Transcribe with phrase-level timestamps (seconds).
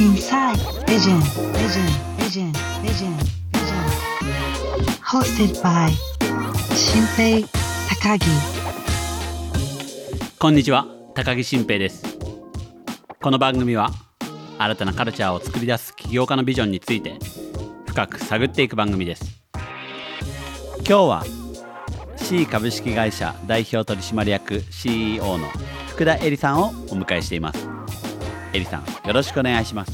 [0.00, 1.20] Inside Vision
[1.52, 1.84] Vision
[2.16, 2.50] Vision
[2.82, 3.12] Vision
[3.52, 3.84] Vision.
[5.02, 5.90] Hosted by
[6.74, 7.46] 新平
[7.86, 8.24] 高木
[10.38, 12.02] こんにちは高木新平です。
[13.20, 13.90] この番組は
[14.56, 17.18] 新たなカルチャーを作り出す起業家のビジョンについて
[17.84, 19.42] 深く探っていく番組です。
[20.78, 21.24] 今日は
[22.16, 25.46] C 株式会社代表取締役 CEO の
[25.88, 27.79] 福田恵里さんをお迎えしています。
[28.52, 29.92] 恵里さんよろしくお願いします。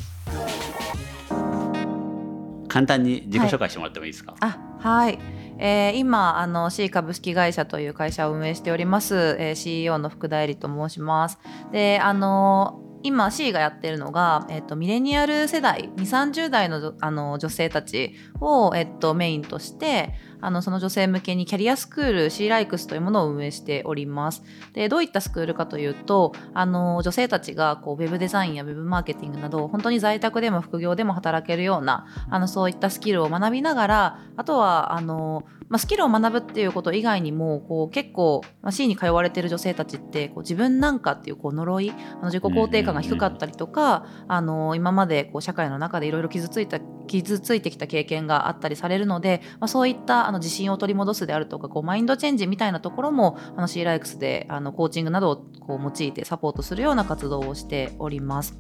[2.68, 5.18] 簡単に自己紹介してもらってもいいですか、あはい、
[5.58, 11.38] えー今あの C 株式会社という会社を運営しております、えー CEO の福田恵里と申します。
[11.72, 20.14] であの今 C がやってるのが、えっとミレニアル世代2 3 0代のあの女性たちを、えっとメインとして
[20.46, 24.44] あのその女性向けにキャリアスクール C ライクスというものを運営しております。
[24.74, 58.58] でどういったスクールかというとあの女性たちがこうウェブデザインやウェブマーケティングなど本当に在宅でも副業でも働けるようなあのそういったスキルを学びながらあとはあの、まあ、スキルを学ぶっていうこと以外にもこう結構、まあ、C に通われてる女性たちってこう自分なんかっていうこう呪いあの自己肯定感が低かったりとか、あの今までこう社会の中でいろいろ傷ついた傷ついてきた経験があったりされるので、まあ、そういったあの自信を取り戻すであるとかこうマインドチェンジみたいなところもあの C ライクスであのコーチングなどをこう用いてサポートするような活動をしております。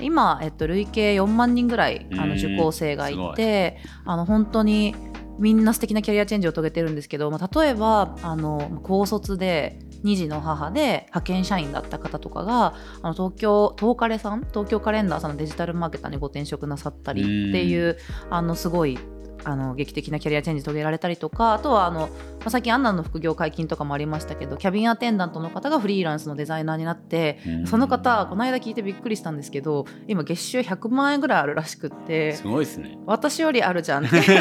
[0.00, 4.94] 今、えっと、累計4万人ぐらいあの受講生がいてあの本当に
[5.38, 17.98] みんな素敵なキャリアチェンジを遂げてるんですけど、まあ、例えばあの高卒で2児の母で派遣社員だった方とかがあの東京東カレさん東京カレンダーさんのデジタルマーケターにご転職なさったりっていう
[18.30, 18.98] あのすごい
[19.44, 22.08] あの劇的なキャリアチェンジ遂げられたりとかあとはあの、ま
[22.46, 34.36] あ、最近アンナの副業解禁とかもありましたけどキャビンアテンダントの方がフリーランスのデザイナーになってうんその方この間聞いてびっくりしたんですけど今月収100万円ぐらいあるらしくってすごいですね私よりあるじゃんって 結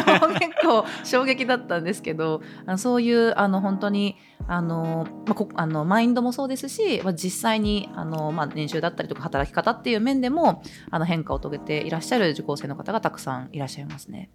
[0.63, 4.17] 構衝撃だったんですけどあのそういうあの本当に
[4.47, 14.29] あの、まあ、こあのマインドもそうですし、まあ、実際にあの、まあ、年収だったりとか働き方っていう面でもあの変化を遂げていらっしゃる受講生の方がたくさんいらっしゃいますね。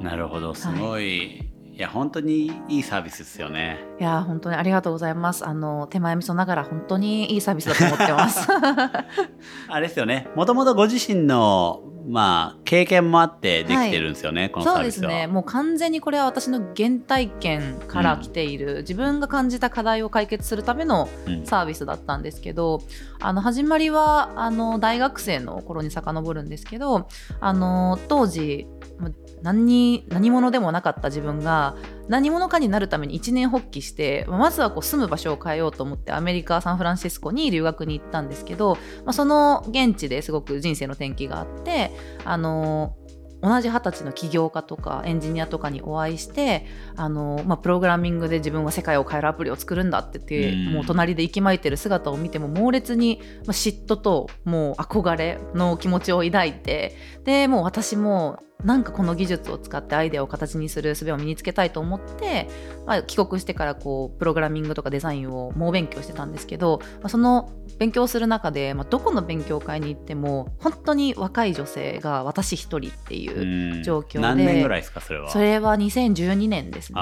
[0.00, 0.54] なるほど。
[0.54, 1.38] すごい、
[1.72, 3.78] い、や本当にいいサービスですよね。
[3.98, 5.46] いやー本当にありがとうございます。
[5.46, 8.48] あの手前味噌ながら本当にいいサービスだと思ってます。
[9.68, 10.28] あれですよね。
[10.36, 15.08] もともとご自身のまあ経験もあってできてるんですよね、このサそうービスは。
[15.08, 15.26] ですね。
[15.26, 21.46] もう完全にこれは私の原体験から来ている、自分が感じた課題を解決するためのうん。
[21.46, 22.82] サービスだったんですけど
[23.20, 27.08] あの始まりはあの大学生の頃に遡るんですけど
[27.40, 28.66] あの当時
[28.98, 29.10] ま
[29.42, 31.76] 何に何者でもなかった自分が
[32.08, 41.92] 何者かになるために一年発起してまずはこう住む場所を変えようと思ってアメリカ・サンフランシスコに留学に行ったんですけど、まあ、その現地ですごく人生の転機があって
[42.24, 42.96] あの
[43.42, 50.72] 同じ二十歳の起業家とかエンジニアとかにお会いしてあの、まあ、プログラミングで自分は世界を変えるアプリを作るんだって言って、うん。
[50.74, 62.48] もう隣で息巻いてる姿を見ても猛烈に、まあ、嫉妬ともう憧れの気持ちを抱いてでもう私もなんかこの技術を使ってアイデアを形にする術を身につけたいと思って、
[62.86, 73.82] まあ、帰国してからこうプログラミングとかデザインを猛勉強してたんですけど、まあ、その勉強する中で、まあ、どこの勉強会に行っても本当に若い女性が私一人っていう、うん。
[73.82, 75.30] 状況で何年ぐらいですかそれは？
[75.30, 77.00] それは2012年ですね。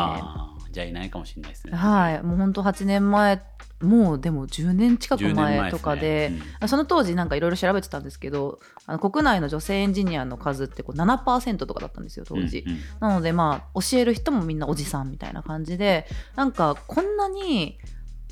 [0.70, 1.76] じゃあいないかもしれないですね。
[1.76, 3.42] はい、もう本当8年前
[3.80, 6.68] もうでも10年近く10年前前とかでですね。
[6.68, 12.78] その当時なんかいろいろ調べてたんですけどあの国内の女性エンジニアの数ってこう7%とかだったんですよ当時、うんうん。
[13.00, 17.78] なのでまあ教える人もみんなおじさんみたいな感じでなんかこんなに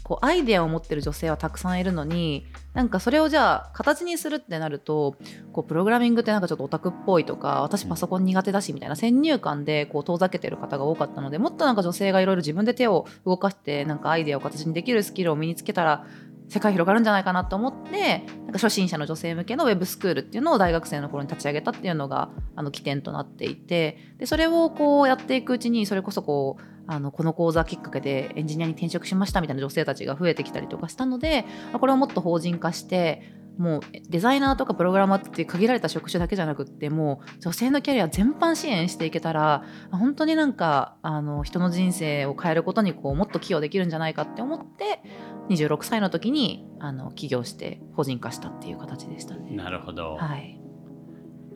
[0.07, 5.17] こうアイデアを持ってる女性はたくさんいるのになんかそれをじゃあ形にするってなると
[5.53, 16.07] こうプログラミングってなんかちょっとオタクっぽいとか私パソコン苦手だしみたいな先入観でこう遠ざけてる方が多かったのでもっとなんか女性がいろいろ自分で手を動かしてなんかアイデアを形にできるスキルを身につけたら
[16.49, 33.23] 世界広がるんじゃないかなと思ってなんか初心者の女性向けのウェブスクールっていうのを大学生の頃に立ち上げたっていうのがあの起点となっていてでそれをこうやっていくうちにそれこそこうあのこの講座きっかけでエンジニアに転職しましたみたいな女性たちが増えてきたりとかしたのでまあこれをもっと法人化して
[33.59, 45.01] もうデザイナーとかプログラマーって限られた職種だけじゃなくってもう女性のキャリア全般支援していけたら本当になんかあの人の人生を変えることにこうもっと寄与できるんじゃないかって思って
[45.49, 49.57] 26歳の時にあの起業して法人化したっていう形でしたね。
[49.57, 50.61] なるほど、はい、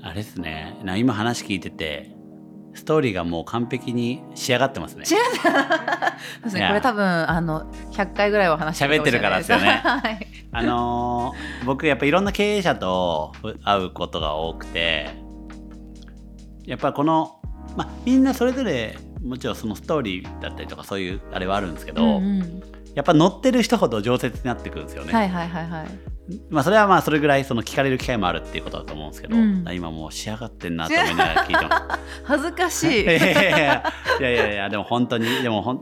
[0.00, 0.81] あれですね。
[0.85, 2.17] な今話聞いてて
[2.75, 5.05] ストーリーがもう完璧に仕上がってますね。
[5.05, 6.67] 仕上そうですいや。
[6.67, 9.81] ねこれ多分あの100回ぐらいは話して喋ってるからですよね。
[9.84, 13.32] はい、あのー僕やっぱいろんな経営者と
[13.64, 15.11] 会うことが多くて
[16.64, 17.40] やっぱこの、
[17.76, 22.62] まあ、みんなそれぞれもちろんそのストーリーだったりとかそういうあれはあるんですけど、うんうん。
[22.94, 25.12] やっぱ乗ってる人ほど饒舌になってくるんですよね。
[25.12, 25.87] はいはいはいはい
[26.49, 32.00] まあそれはまあそれぐらいその聞かれる機会もあるっていうことだと思うんですけど、うん今もう仕上がってんなと思いながら聞いてます。
[32.25, 35.81] 恥ずかしいいやいやいやいやいやいやでも本当にでもほん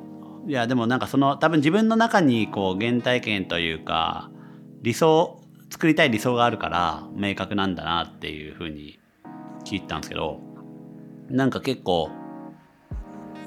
[0.49, 4.31] いやでもなんかその多分自分の中にこう原体験というか
[4.83, 8.99] 理想作りたい理想があるから明確なんだなっていうふうに
[9.65, 10.41] 聞いたんですけど
[11.29, 12.11] なんか結構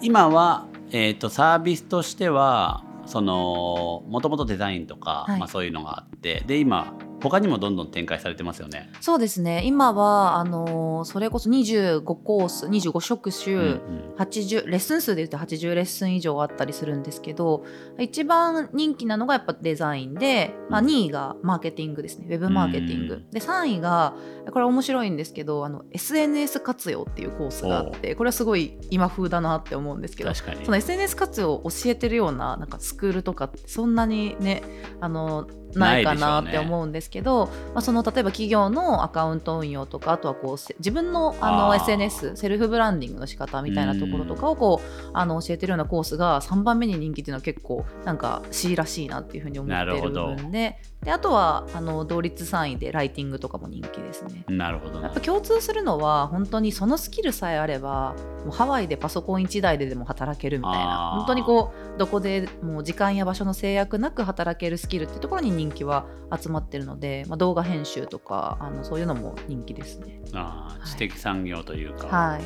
[0.02, 5.40] 今は、えー、とサービスとしてはそのもともとデザインとか、はい。
[5.40, 8.90] まあ、そういうのがあってで今他にもどんどん展開されてますよね。
[9.00, 9.62] そうですね。
[9.66, 14.16] 今はあのそれこそ25コース25職種、うんうん。
[14.18, 17.66] 80レッスン数で言うと80レッスン以上あったりするんですけど
[18.00, 22.28] 一番人気なのがやっぱデザインで、まあ、2位がマーケティングですね。
[22.30, 23.30] ウェブマーケティング、うん。
[23.30, 24.16] で3位が
[24.52, 30.66] これ面白いんですけどあの SNS 活用っていうコースがあってこれはすごい今風だなって思うんですけど確かに。
[30.66, 34.64] その SNS 活用を教えてるようななんかスクールとかそんなにね
[35.00, 54.46] あのないかなって思うんですけど、まあ、その例えば企業のアカウント運用とかあとはこうせ自分のあの SNS セルフブランディングの仕方みたいなところとかをこうあの教えてるようなコースが3番目に人気っていうのは結構なんか C らしいなっていうふうに思っている部分でであとはあの同率3位でライティングとかも人気ですね。
[54.48, 55.00] なるほど。
[55.00, 58.16] なやっぱ共通するのは本当にそのスキルさえあれば
[58.46, 61.14] もうハワイでパソコン1台ででも働けるみたいな。
[61.18, 66.06] 本当にこうどこでもう時間や場所の制約なく働けるスキルってところに人気は
[66.40, 70.22] 集まってるので、まあ、動画編集とかあのそういうのも人気ですね。
[70.34, 70.44] はい。
[70.44, 72.42] あー知的産業というか、はい、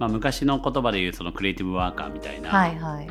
[0.00, 3.08] まあ、昔の言葉で言うそのクリエイティブワーカーみたいな、はいはい。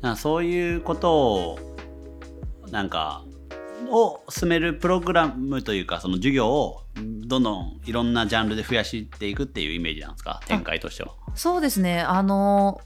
[0.00, 1.75] なそういうことを
[2.70, 3.22] なんか
[3.90, 10.40] を進めるプログラムというかその授業をどんどんいろんなジャンルで増やしていくっていうイメージなんですか？
[10.46, 11.10] 展開としては。
[11.34, 12.80] そうですねあの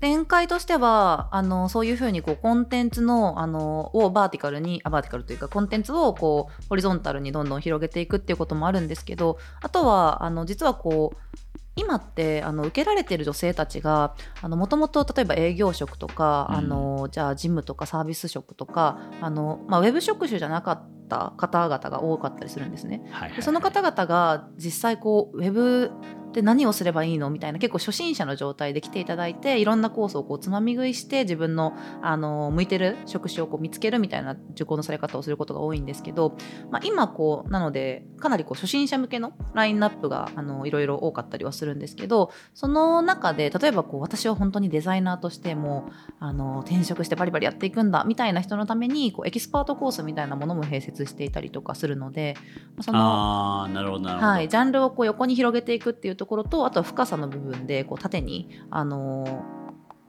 [0.00, 23.02] 展開としてはあのそういうふうにこうコンテンツのあのをバーティカルにあバーティカルというかコンテンツをこうホリゾンタルにどんどん広げていくっていうこともあるんですけどあとはあの実はこう今ってあの受けられてる女性たちがもともと例えば営業職とか、うんあのじゃあ事務とかサービス職とかあの、まあ、ウェブ職種じゃなかった方々が多かったりするんですね。
[23.10, 25.90] はいはいでその方々が実際こうウェブ
[26.34, 27.30] で何をすればいいの？
[27.30, 36.36] みたいな結構初心者の状態で来ていただいていろんなコースをこうつまみ食いして自分のあの向いてる職種をこう見つけるみたいな受講のされ方をすることが多いんですけど、
[36.70, 45.88] まあ、今こうなのでかなりこう初心者向けのラインナップがあのいろいろ多かったりはするんですけどその中で例えばこう私は本当にデザイナーとしても
[46.18, 52.36] あの転職してバリバリやっていくんだみたいな人のためにこうエキスパートコースみたいなものも併設していたりとかするので
[52.76, 54.26] まあそのああなるほどなるほど。
[54.32, 59.54] はい、ジャンルをこう横に広げていくっていうところとあとは深さの部分でこう縦に、あのー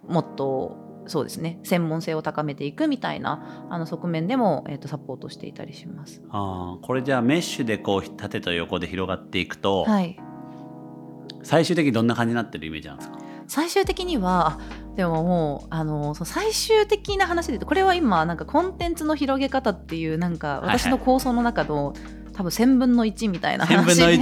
[0.07, 0.77] もっと
[1.07, 6.21] そうですね専門性を高めていくみたいなあの側面でも、えー、とサポートしていたりします。
[6.29, 10.19] あーこれじゃあメッシュでこう縦と横で広がっていくと、はい、
[11.41, 13.17] 最終的にどんな感じになってるイメージなんですか？
[13.47, 20.79] 最終的にはあでももうあのその最終的な話でこれは今なんかコンテンツの広げ方っていうなんかはいはい。
[20.79, 21.93] 私の構想の中の、
[22.35, 24.17] 多分1000分の1みたいな1000話で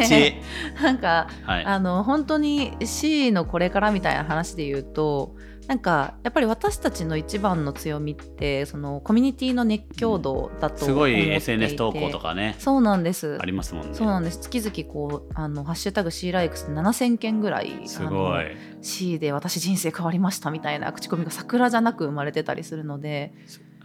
[0.77, 0.81] 1。
[0.83, 1.65] なんかはい。
[1.65, 5.35] あの本当に C のこれからみたいな話で言うと
[5.67, 13.93] なんかやっぱり私たちの一番の強みってそのコミュニティの熱狂度だとすごい SNS 投稿とかねそうなんですありますもんね。
[13.93, 18.45] そうなんです月々こうあのハッシュタグ C ライクス7000件ぐらいすごい。
[18.81, 23.33] C で私人生変わりましたみたいな口コミが桜じゃなく生まれてたりするので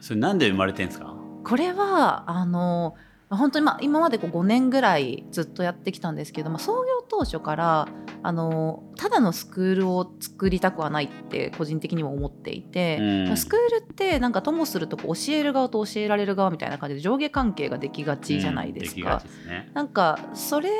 [0.01, 1.15] それなんで生まれてんですか？
[1.45, 2.97] これはあの
[3.31, 7.89] 本当に、まあ、今までこう5年ぐらいずっとやってきたんですけど、まあ、創業当初から
[8.23, 19.23] あのただのスクールを作りたくはないって個人的にも思っていて、うんスクールってなんかともするとこう教える側と教えられる側みたいな感じで上下関係ができがちじゃないですか。
[19.25, 19.71] うんすね。
[19.75, 20.71] なんかそれ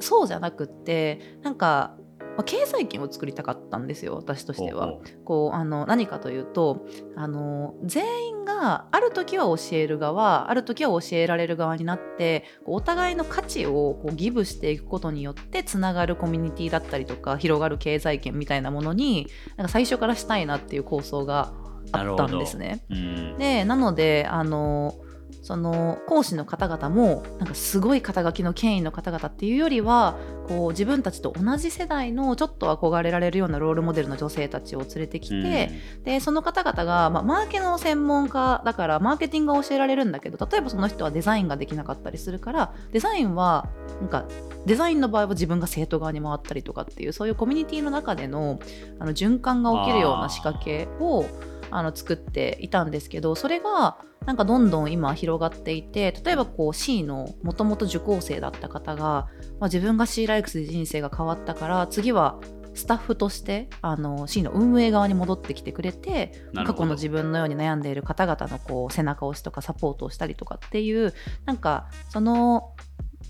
[0.00, 1.96] そうじゃなくってなんか、
[2.36, 4.94] まあ経済圏を作りたかったんですよ私としては。
[5.24, 6.86] こうあの何かというと
[7.16, 21.52] あの全員がある時は教える側ある時は教えられる側になってお互いの価値をこうギブしていくことによってつながるコミュニティだったりとか広がる経済圏みたいなものになんか最初からしたいなっていう構想が
[21.92, 22.84] あったんですね。
[22.90, 24.94] ううんでなのであの
[25.42, 35.70] その講師の方々もなんかすごい肩書きの権威の方々っていうよりはこう自分たちと同じ世代のちょっと憧れられるようなロールモデルの女性たちを連れてきて、
[36.04, 43.68] でその方々が、まあ、マーケの専門家だからマーケティングが教えられるんだけど例えばその人はデザインができなかったりするからデザインは
[44.00, 44.26] なんか
[44.64, 48.60] デザインの場合は自分が生徒側に回ったりとかっていうそういうコミュニティの中での
[49.00, 51.26] あの循環が起きるような仕掛けを
[51.72, 59.28] あの作っていたんですけどそれがなんかどんどん今広がっていて例えばこう C のもともと受講生だった方が、ま
[59.62, 62.38] あ、自分が C ライクスで人生が変わったから次は
[62.74, 71.12] スタッフとしてあの C の運営側に戻ってきてくれて過去の自分のように悩んでいる方々のこう背中押しとかサポートをしたりとかっていう
[71.44, 72.74] なんかその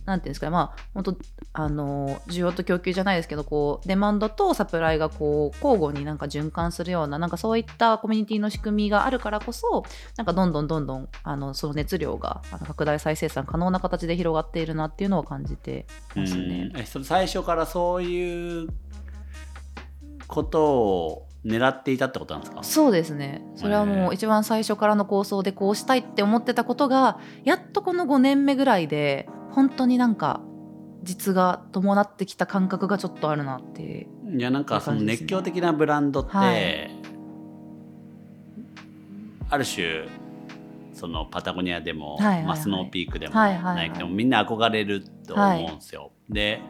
[0.04, 0.50] なんていうんですかね。
[0.50, 1.16] まあ本当
[1.54, 9.84] あの需要と供給じゃないですけどこうデマンドとサプライがこう交互になんか循環するようななんかそういったコミュニティの仕組みがあるからこそ
[10.16, 16.72] なんかどんどんどんどんあのその熱量があの拡大再生産可能な形で広がっているなっていうのを感じてますね。
[17.04, 18.68] 最初からそういう
[20.26, 22.62] ことを狙っていたってことなんですか？
[22.62, 23.42] そうですね。
[23.56, 30.40] それはもう一番最初からの構想でこうしたいって思ってたことがやっとこの5年目ぐらいで本当になんか
[31.02, 34.08] 実が伴ってきた感覚がちょっとあるなって。
[34.34, 36.90] いやなんかその熱狂的なブランドって、はい、
[39.50, 40.06] ある種
[40.94, 46.02] そのパタゴニアでも、はいはいはい、まあ、スノーピークでも、はいはいはい、でもみんな憧れると思うんですよ。
[46.02, 46.60] はい、で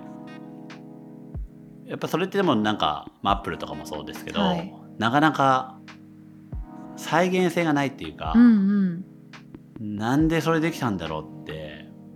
[1.86, 5.78] やっぱそれってでもなんかアップルとかもそうですけど、はい、なかなか
[6.96, 9.04] 再現性がないっていうか、うん
[9.80, 11.71] うん、なんでそれできたんだろうって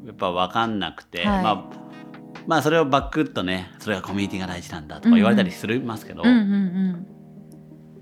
[0.07, 1.65] やっぱ分かんなくて、はい、まあ
[2.47, 7.07] まあそれをバックッとねそれがコミュニティが大事なんだとか言われたりするますけど、うんうんうん、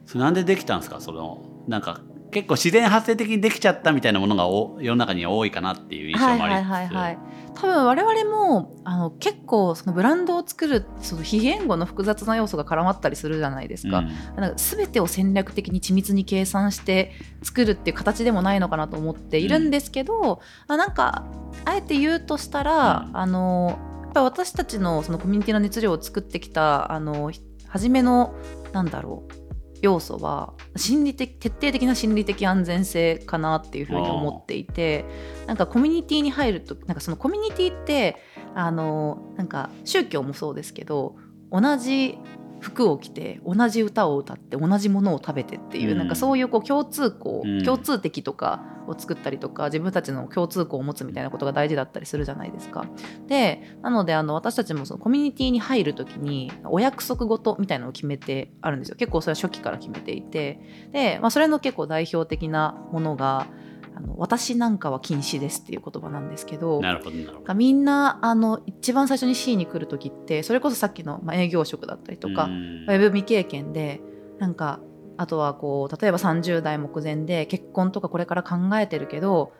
[0.04, 1.00] それなんでできたんですか？
[1.00, 2.00] そのなんか
[2.34, 4.44] 結構自然発生的にできちゃったみたいなものが
[4.82, 7.18] 世の中に多いかなっていう印象もあります、はいはいはい、
[7.54, 17.12] 多分我々もあの結構そのブランドを作るその非言語の複雑な要素が絡まったりするじゃないですか,、うん、なんか全てを戦略的に緻密に計算して
[17.42, 21.24] 作るっていう形でもないのかなと思っているんですけど、うん、なんか
[21.64, 27.30] あえて言うとしたら、うん、あのやっぱ私たちのそのコミュニティの熱量を作ってきたあの
[27.68, 28.34] 初めの
[28.72, 29.43] なんだろう
[29.84, 35.04] 要素は心理的徹底的な心理的安全性かなっていうふうに思っていて
[35.46, 38.16] なんかコミュニティに入るとなんかそのコミュニティって
[38.54, 41.16] あのなんか宗教もそうですけど
[41.50, 42.18] 同じ
[42.64, 52.86] 服を着て同じ歌を歌って同じものを食べてっていう、うん、なんかそういうこう共通項、うん、共通的とかを作ったりとか自分たちの共通項を持つみたいなことが大事だったりするじゃないですか。
[53.26, 58.96] でなのであの私たちもそのコミュニティに入る時にお約束事みたいなのを決めてあるんですよ。
[58.96, 60.88] 結構それは初期から決めていて。
[60.92, 63.46] で、まあ、それの結構代表的なものが
[63.96, 67.54] あの私なんかは禁止ですっていう言葉なんですけどなるほどなるほど。
[67.54, 74.00] みんなあの一番最初に C に来る時ってそれこそさっきの、まあ、営業職だったりとかウェブ未経験で
[74.38, 74.80] なんか
[75.16, 79.52] あとはこう例えば30代目前で結婚とかこれから考えてるけど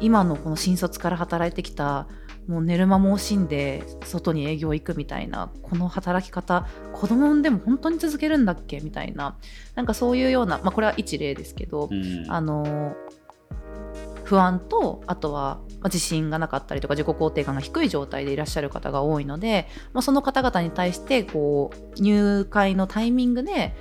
[0.00, 2.08] 今のこの新卒から働いてきた
[2.48, 9.38] もう寝る間も惜しんで外に営業行くみたいなこの働き方子供産んでも本当に続けるんだっけみたいな
[9.74, 11.88] なんかそういうような、まあ、これは一例ですけど、
[12.28, 12.94] あの
[14.24, 23.74] 不安とあとは自信がなかったりとか自己肯定感が低い状態でいらっしゃる方が多いので、まあ、その方々に対してこう入会のタイミングで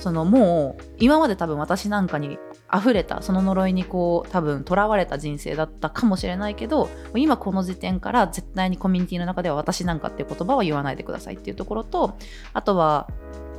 [0.00, 2.38] そのもう今まで多分私なんかに
[2.74, 12.16] 溢れたその呪いにこう多分囚われた人生だったかもしれないけど今この時点から絶対にコミュニティの中では私なんかっていう言葉は言わないでくださいっていうところと
[12.52, 13.08] あとは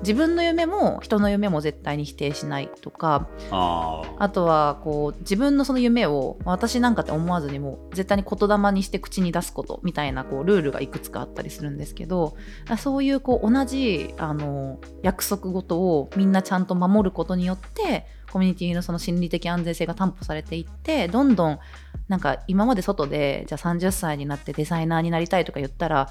[0.01, 12.35] 自分の夢も人の夢も絶対に否定しないとかあとはこう自分のその夢を私なんかって思わずにも絶対に言霊にして口に出すことみたいなこうルールがいくつかあったりするんですけど
[12.77, 18.05] そういうこう同じあの約束事をみんなちゃんと守ることによって
[18.37, 21.59] コミュニティのその心理的安全性が担保されていってどんどん
[22.07, 26.09] なんか今まで外でじゃあ30歳になってデザイナーになりたいとか言ったら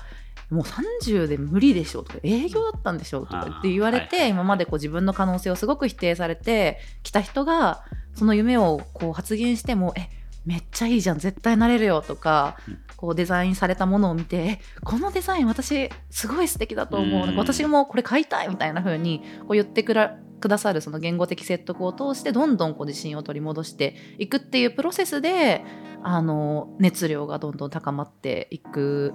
[0.50, 7.84] もう30で無理でしょとか営業だったんでしょとかって言われて、はい、今までこう自分の可能性をすごく否定されてきた人が
[8.16, 10.08] その夢をこう発言してもえ
[10.46, 12.56] めっちゃいいじゃん絶対なれるよとか、
[12.96, 25.64] こうデザインされたものを見てこのデザイン私すごい素敵だと思う、う私もこれ買いたいみたいな風にこう言ってくらくださるその言語的説得を通してどんどんこう自信を取り戻していくっていうプロセスで
[26.02, 29.14] あの熱量がどんどん高まっていく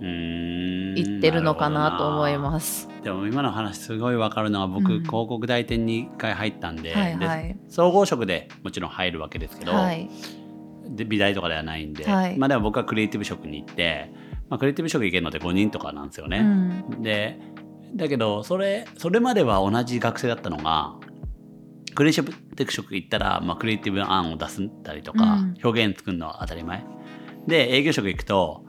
[0.00, 2.88] 言ってるのかなと思います。
[3.02, 10.08] でも今の話すごい分かるのは僕、うん、広告代理店に1回入ったんではいはい、で総合職でもちろん入るわけですけど、はい、
[10.90, 12.38] で美大とかではないんで、はい。
[12.38, 14.10] まあでも僕はクリエイティブ職に行って、
[14.48, 16.38] まあ、クリエイティブ職行けるので5人とかなんですよね。
[16.38, 16.42] う
[16.96, 17.02] ん。
[17.02, 17.38] で
[17.94, 20.94] だけどそれそれまでは同じ学生だったのが
[21.94, 25.54] クリエイティブ職行ったら、まあ、クリエイティブ案を出したりとか、うん。
[25.62, 26.84] 表現作るのは当たり前。
[27.46, 28.64] で営業職行くと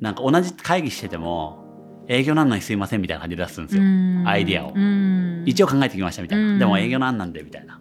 [0.00, 1.62] なんか同じ会議してても
[2.08, 4.24] 営業なんのにすいませんみたいな感じで出すんですよ、うん。
[4.26, 4.72] アイディアを。
[4.74, 5.44] うん。
[5.46, 6.58] 一応考えてきましたみたいな、うん。
[6.58, 7.80] でも営業なんなんでみたいな。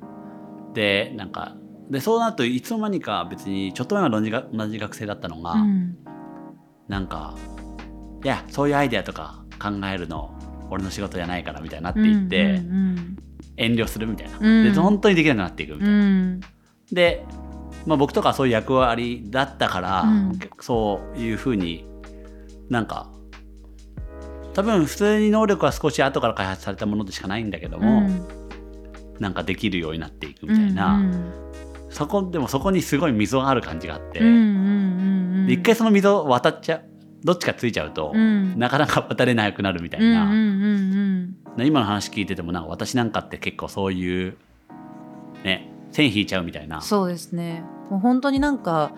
[0.73, 1.55] でなんか
[1.89, 5.97] でそうなるといつの間にか別にちょっと前は同じが同じ学生だったのが、うん。
[6.87, 7.35] なんか
[8.23, 10.37] いやそういうアイデアとか考えるの
[10.69, 13.17] 俺の仕事じゃないからみたいになっていって、うん
[13.55, 14.73] 遠慮するみたいな、うん。
[14.73, 16.39] で本当にできなくなっていくみたいな、うん。
[16.91, 17.23] で、
[17.85, 20.39] まあ、僕とかはそういう役割だったから、うん。
[20.59, 21.87] そういうふうに
[22.69, 23.11] なんか
[24.53, 28.09] 多分普通に能力は少し後から開発されたものでしかないんだけども、
[29.19, 31.33] なんかできるようになっていくみたいな、うん
[31.93, 34.19] そこでもそこにすごい溝がある感じがあって、
[35.47, 36.83] 一回その溝渡っちゃう。
[37.23, 38.59] どっちかついちゃうと、うん。
[38.59, 40.29] なかなか渡れなくなるみたいな、
[41.63, 44.38] 今の話聞いててもなんか私なんかって結構そういう
[45.45, 46.81] ね線引いちゃうみたいな。
[46.81, 47.63] そうですね。
[47.89, 48.91] もう本当になんか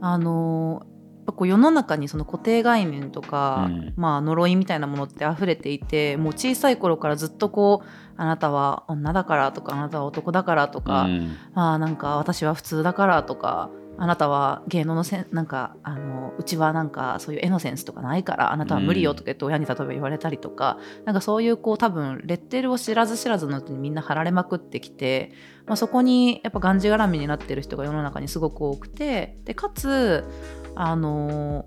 [0.00, 0.88] あのー
[1.28, 3.92] やっぱこう世の中にその固定概念とか、うん。
[3.96, 7.86] まあ呪いみたいなものって溢れていてもう小さい頃からずっとこう
[8.18, 11.36] あなたは女だからとかあなたは男だからとか、うん。
[11.54, 25.32] まあなんか私は普通だからとかあなたは芸能のせんなんかあのうちはなんかそういう絵のセンスとかないからあなたは無理よとか言って親に例えば言われたりとか、なんかそういうこう多分レッテルを知らず知らずのうちにみんな貼られまくってきて、
[25.66, 30.24] まあ、そこにやっぱがんじがらみになってる人が世の中にすごく多くてでかつ
[30.76, 31.66] あの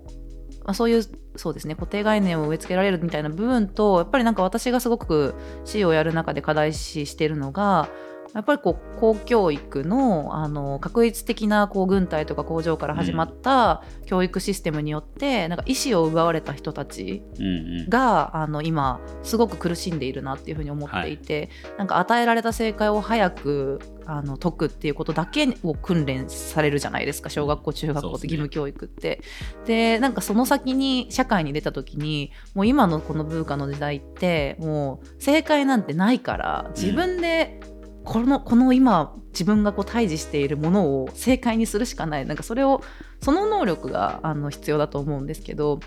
[0.64, 1.02] まあ、そういう
[1.36, 7.88] そうですね固定概念を植え付けられるみたいな部分とやっぱりなんか私がすごく C をやる中で課題視してるのが
[8.34, 17.48] やっぱりこう公教育のあの確率的なこう軍隊とか工場から始まった教育システムによって、なんか意思を奪われた人たちうんう
[17.84, 17.88] ん。
[17.88, 29.20] があの今すごく苦しんでいるなっていうふうに思っていて、なんか与えられた正解を早くあの解くっていうことだけを訓練されるじゃないですか小学校中学校って義務教育って。
[29.66, 37.60] でなんかその先に社会に出た時にもう今のこの文化の時代ってもう正解なんてないから自分で
[38.04, 42.26] このこの今自分がこう対峙しているものを正解にするしかない。
[42.26, 42.82] なんかそれを
[43.20, 45.80] その能力があの必要だと思うんですけど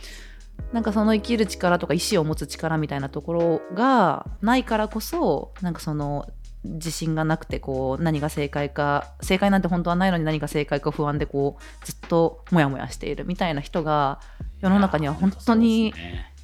[0.71, 6.27] なんかその生きる力とか意志を持つ力みたいなところがないからこそなんかその
[6.63, 14.19] 自信がなくてこう何が正解か正解なんて本当はないのに何が正解か不安でこうずっとモヤモヤしているみたいな人が
[14.61, 15.93] 世の中には本当に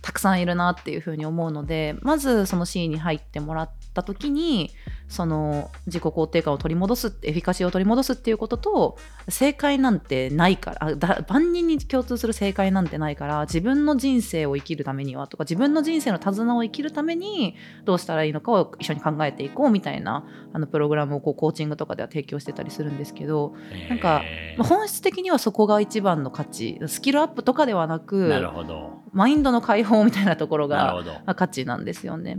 [0.02, 4.72] たくさんいるなっていうふうに思うのでまずその C に入ってもらった時に
[5.12, 8.98] その自己肯定感を取り戻すエフィカシーを取り戻すっていうことと
[9.28, 23.54] 正解なんてないからあだ万人に共通する正解なんてないから自分の人生を生きるためにはとか自分の人生の手綱を生きるためにどうしたらいいのかを一緒に考えていこうみたいなあのプログラムをこうコーチングとかでは提供してたりするんですけど、
[23.90, 24.22] なんか
[24.60, 29.02] 本質的にはそこが一番の価値スキルアップとかではなくなるほど。
[29.14, 31.04] マインドの解放みたいなところが
[31.36, 32.38] 価値なんですよね。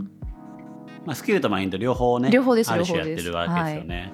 [1.05, 4.13] まあ、スキルとマインド両方ね両方ですある種やってるわけですよね、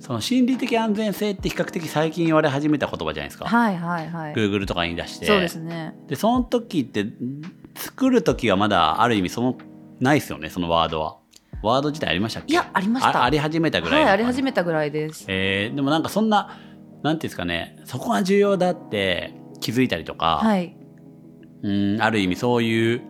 [0.00, 4.34] その心理的安全性って比較的最近言われ始めた言葉じゃないですか、はいはいはい。
[4.34, 5.26] Google とかに出して。
[5.26, 5.94] そうですね。
[6.08, 7.06] でその時って
[7.76, 9.56] 作る時はまだある意味その
[10.00, 11.18] ないですよねそのワードは。
[11.62, 12.54] ワード自体ありましたっけ？
[12.54, 13.20] いやありました。
[13.20, 15.26] ああり始めたぐらいはい、のあり始めたぐらいです。
[15.28, 16.58] えーでもなんかそんな
[17.04, 20.76] なんていうんですかねそこが重要だって気づいたりとか、はい。
[21.62, 23.02] うんある意味そういう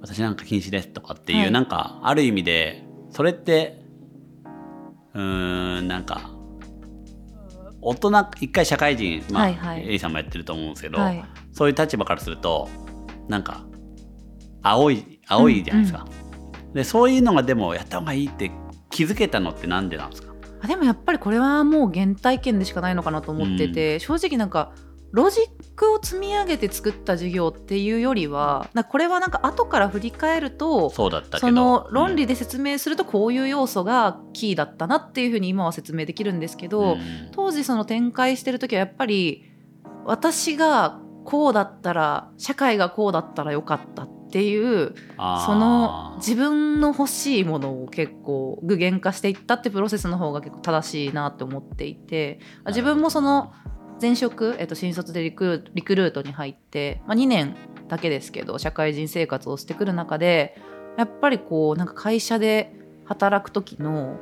[0.00, 1.50] 私なんか禁止ですとかっていう、はい。
[1.50, 3.82] なんかある意味でそれって
[5.14, 6.30] うーんなんか
[7.80, 9.82] 大人一回社会人まあ、はいはい。
[9.82, 11.24] エリさんもやってると思うんですけど、はい。
[11.52, 12.68] そういう立場からすると
[13.28, 13.64] なんか
[14.62, 16.06] 青い青いじゃないですか、
[16.72, 18.50] でそういうのがでもやった方がいいって
[18.90, 20.32] 気づけたのってなんでなんですか？
[20.62, 24.72] あでもやっぱりこれはもう原体験でしかないのかなと思ってて、正直なんか
[25.12, 25.44] ロジッ
[25.76, 31.38] クを積み上げて作った授業っていうよりはこれはなんか後から振り返るとそうだったけど。
[31.38, 36.96] その論理でで説明するとこういう要素がキーだったなっていうふうに今は説明できるんですけど、
[37.32, 39.44] 当時その展開してる時はやっぱり
[40.04, 53.52] 私がこうだったら社会がこうだったらよかったっていうその自分の欲しいものを結構具現化していったってプロセスの方が結構正しいなって思っていて自分もその
[54.02, 57.54] 前職、えっと、新卒でリクルリクルートに入って、まあ、2年
[57.86, 60.60] だけですけど社会人生活をしてくる中で
[60.98, 64.18] やっぱりこうなんか会社で働く時の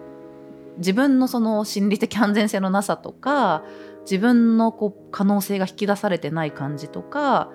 [0.77, 3.65] 自分のその心理的安全性のなさとか
[4.03, 7.51] 自分のこう可能性が引き出されてない感じとか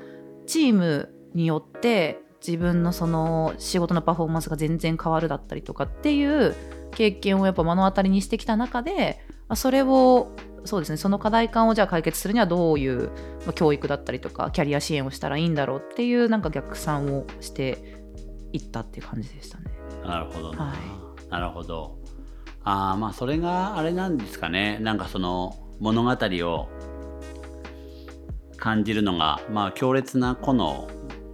[0.47, 6.55] チームによって自分のその仕事のパフォーマンスが全然変わるだったりとかっていう
[6.91, 9.19] 経験をやっぱ目の当たりにしてきた中で
[9.55, 10.31] それを
[10.65, 10.97] そうですね。
[10.97, 13.09] その課題感をじゃあ解決するにはどういう
[13.45, 17.99] まあ教育だったりとかキャリア支援をしたらいいんだろうっていうなんか逆算をして
[18.53, 19.65] いったっていう感じでしたね。
[20.03, 20.73] なるほどな、は
[21.29, 21.97] なるほど。
[22.63, 24.79] ああまあそれがあれなんですかね。
[24.79, 26.67] なんかその物語を
[28.57, 30.89] 感じるのがまあ強烈な個の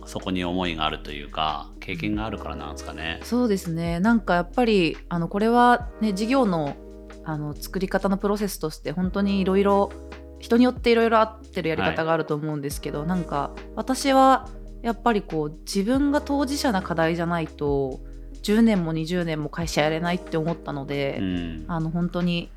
[0.05, 3.21] そこに思いがあるというか経験があるからなんですかね。
[3.23, 3.99] そうですね。
[3.99, 6.75] なんかやっぱりあのこれはね事業の
[7.23, 9.91] あの作り方のプロセスとして本当にいろいろ
[10.39, 14.49] 人によっていろいろ合ってるやり方があると思うんですけど、なんか私は
[14.81, 17.99] やっぱりこう自分が当事者な課題じゃないと
[18.41, 21.65] 10年も20年も会社やれないって思ったので、うん。
[21.67, 22.49] あの本当に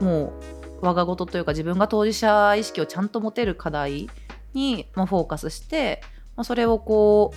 [0.00, 0.34] も
[0.82, 4.10] う我が事というか自分が当事者意識をちゃんと持てる課題
[4.52, 6.02] に、まあ、フォーカスして、
[6.36, 7.32] まあ、それをこ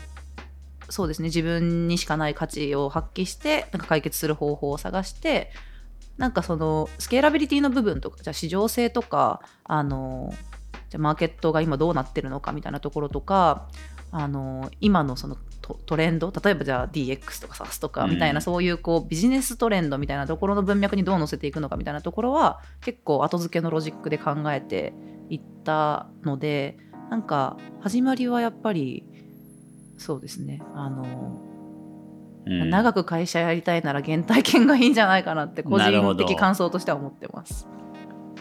[0.90, 5.52] うそうですね自分にしかない価値を発揮してなんか解決する方法を探して
[6.18, 10.34] なんかそのスケーラビリティの部分とかじゃあ市場性とかあの
[10.90, 13.68] じゃあマーケットが今どうなってるのかみたいなところとか
[14.12, 24.94] あの今のそのトトレンド例えばじゃあ DX とか SaaS とかみたいな、うんそういうこうビジネストレンドみたいなところの文脈にどう乗せていくのかみたいなところは結構後付けのロジックで考えて
[25.30, 26.78] いったので
[27.10, 29.06] なんか始まりはやっぱり
[29.98, 30.62] そうですね。
[30.74, 31.42] あの、
[32.46, 37.68] うん長く会社やりたいなら原体験がいいんじゃないかなって個人的感想としては思ってます。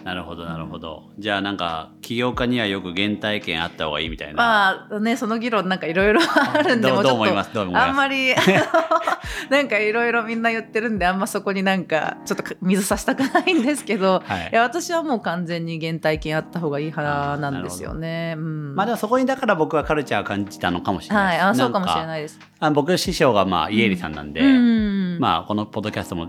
[0.05, 1.05] なるほどなるほど。
[1.19, 4.35] じゃあなんか起業家にはよく原体験あった方がいいみたいな。
[4.35, 6.21] まあねその議論なんかいろいろ
[6.55, 7.55] あるんでどうもうちょっとどう思います？
[7.55, 7.89] どう思います？
[7.89, 8.35] あんまり
[9.49, 14.51] なんかいろいろみんな言ってるんであんまそこになんかちょっと水さしたくないんですけどはい。
[14.53, 18.35] いや私はもう完全に原体験あった方がいい派なんですよね。
[18.37, 22.39] うん、まあでもそこにだから僕はカルチャーを感じたのかもしれないはい、ですあそうかもしれいないです。
[22.61, 26.29] あ僕の師匠がまあイエリさんなんで、うん、まあこのポッドキャストも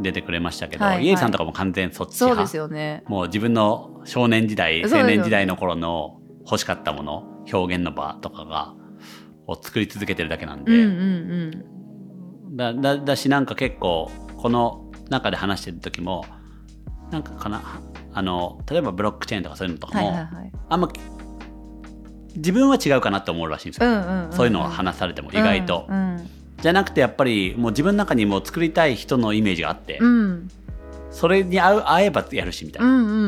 [0.00, 1.04] 出てくれましたけど、はいはい。
[1.04, 2.34] イエリさんとかも完全そっち派。
[2.36, 3.04] そうですよね。
[3.06, 8.74] もう自分の少年時代青年時代の頃の欲しかったもの表現の場とかが
[9.46, 10.76] を作り続けてるだけなんうんで、う
[12.52, 12.56] ん。
[12.56, 16.24] だだだしなんか結構この中で話してる時も
[17.10, 17.62] なんかかな
[18.12, 19.92] あの例えばブロックチェーンとかそういうのとうん。
[19.92, 20.52] かも、はいはいはい。
[20.70, 20.88] あんま
[22.36, 24.32] 自分は違うかなって思うらしいんですよ、うんうんんん。
[24.32, 26.28] そういうのを話されても意外と、うん
[26.60, 30.48] じゃなくてやっぱりもう自分の中にもう作りたい人のイメージがあって、うん
[31.10, 33.20] それに合う合えばやるしみたいな、だかうんうんう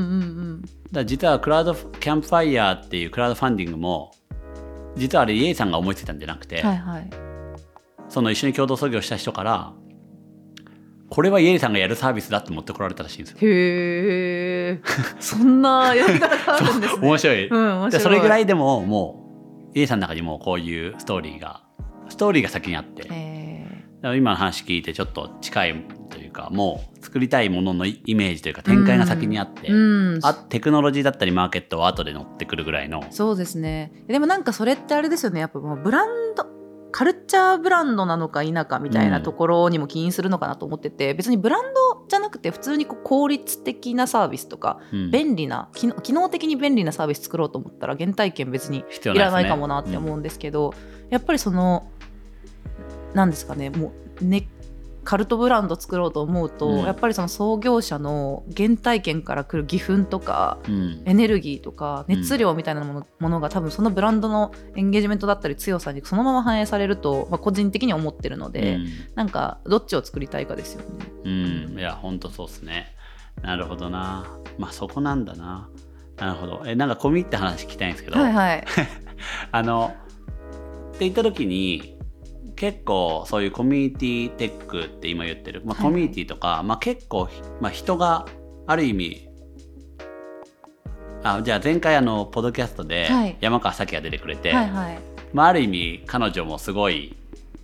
[0.55, 4.13] んら実はクラウドキャンプファイヤーっていうクラウドファンディングも
[4.97, 6.69] 実はあれイエイさんが思いついたんじゃなくて、うん。
[6.69, 7.11] はいはい。
[8.09, 9.73] その一緒に共同創業した人から
[11.11, 13.39] これはイエイさんがやるサービスだって持ってこられたらしいんですよ。
[13.41, 14.81] へえ。
[15.21, 17.03] そんなやり方があるんですね。
[17.07, 17.49] 面白い。
[17.49, 17.91] うん面白い。
[17.91, 21.63] でそれぐらいでももうイエイさんの中にもこういうストーリーが
[22.09, 23.67] ストーリーが先にあってだかへ
[24.03, 29.73] ら今の話聞いてちょっと近いというかもう作りたいもののイイメージというか展開が先にあって、え。
[29.73, 30.21] うん。
[30.23, 33.93] あテクノロジーだったりマーケットは後で乗ってくるぐらいのそうですね。
[34.07, 35.41] でもなんかそれってあれですよね。
[35.41, 36.47] やっぱもうブランド
[36.93, 50.73] カルチャーブランドなのか否かみたいなところにも起因するのかなと思ってて、別にブランドじゃなくて普通にこう効率的なサービスとかうん便利な機能的に便利なサービス作ろうと思ったら原体験別にいらないかもなって思うんですけど、
[51.11, 51.91] やっぱりその
[53.15, 54.49] なんですかねもうね
[55.07, 56.79] カルトブランド作ろうと思うと、うん。
[56.81, 61.03] やっぱりその創業者の原体験から来る義憤とかうん。
[61.07, 68.79] エネルギーとか熱量みたいなもの,、ものが多分そのブランドのエンゲージメントだったり強さにそのまま反映されると、まあ、個人的には思ってるので、
[69.15, 70.87] なんかどっちを作りたいかですよね。
[71.25, 71.33] うん、
[71.71, 72.97] うん、いや本当そうっすね。
[73.43, 74.27] なるほどな。
[74.59, 75.69] まあそこなんだな。
[76.17, 76.63] なるほど。
[76.67, 78.65] えなんか込み入って話聞きたいんですけど、はいはい。
[79.53, 79.95] あの
[80.95, 81.96] って言った時に
[82.57, 87.29] 結構そういうコミュニティテックって今言ってる、まあ、はいコミュニティとか、まあ、結構、
[87.61, 88.27] まあ、人が
[88.67, 89.29] ある意味
[91.23, 93.37] あじゃあ前回あのポッドキャストではい。
[93.41, 94.99] 山川咲が出てくれて、はいはい。
[95.33, 97.17] まあ、ある意味彼女もすごい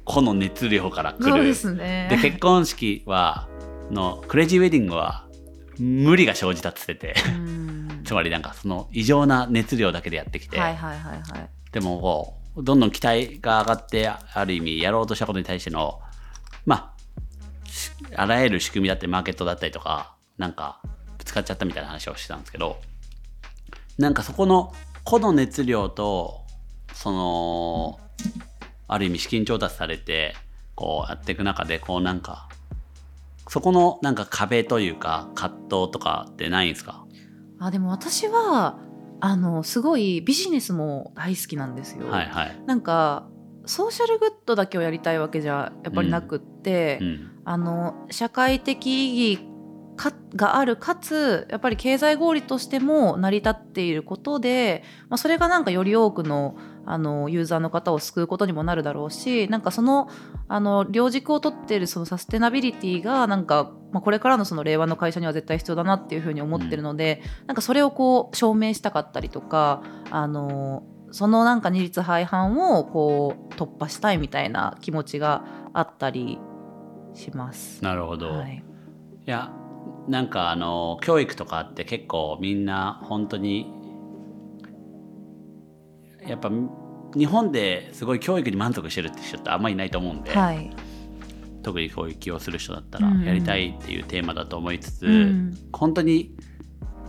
[0.05, 1.44] 個の熱量から来る。
[1.44, 2.09] ですね。
[2.11, 3.48] で結婚式は
[3.90, 5.26] のクレイジーウェディングは
[5.78, 7.14] 無理が生じたっつってて。
[7.28, 8.02] うん。
[8.05, 11.48] つまりなんかその異常な熱量だけでやってきて、はいはいはいはい。
[11.70, 16.01] でもこうどんどん期待が上がってある意味やろうとしたことに対しての
[16.67, 16.95] ま
[18.15, 20.81] ああらゆる仕組みだったりマーケットだったりとかなんか
[21.19, 22.79] ぶつかっちゃったみたいな話をしてたんですけど
[23.99, 24.73] なんかそこの
[25.05, 26.43] 個の熱量と
[26.93, 28.01] その
[28.88, 30.35] ある意味資金調達されて
[30.75, 32.49] こうやっていく中でこうなんか
[33.49, 37.05] そこのなんか壁というか葛藤とかってないんですか？
[37.59, 38.79] あでも私は
[39.25, 42.09] あのすごいビジネスも大好きなんですよ。
[42.09, 42.61] はいはい。
[42.67, 43.29] なんか
[43.67, 47.31] ソーシャルグッドだけをやりたいわけじゃやっぱりなくって、うん。
[47.45, 49.47] あの社会的意義
[49.97, 60.09] かがあるかつやっぱり経済合理としても成り立っていることで、まあ、それがなんかより多くのあのユーザーの方を救うことにもなるだろうしなんかその
[60.49, 76.38] あの両軸を取っているそのサステナビリティがなんか、まあ、これからのその令和の会社には絶対必要だなっていうふうに思ってるので、なんかそれをこう証明したかったりとかあのそのなんか二律背反をこう突破したいみたいな気持ちがあったり
[77.14, 77.83] します。
[77.85, 78.31] なるほど。
[78.31, 78.64] はい、
[79.27, 79.53] いや
[80.09, 83.73] なんかあの教育とかって結構みんな本当に
[86.27, 86.51] やっぱ
[87.17, 90.71] 日本ですごい教育に満足してるって人ってあんまりいないと思うんで、はい。
[91.63, 93.17] 特に教育をする人だったらうん。
[93.19, 95.57] うんやりたいっていうテーマだと思いつつ、うん。
[95.73, 96.35] 本当に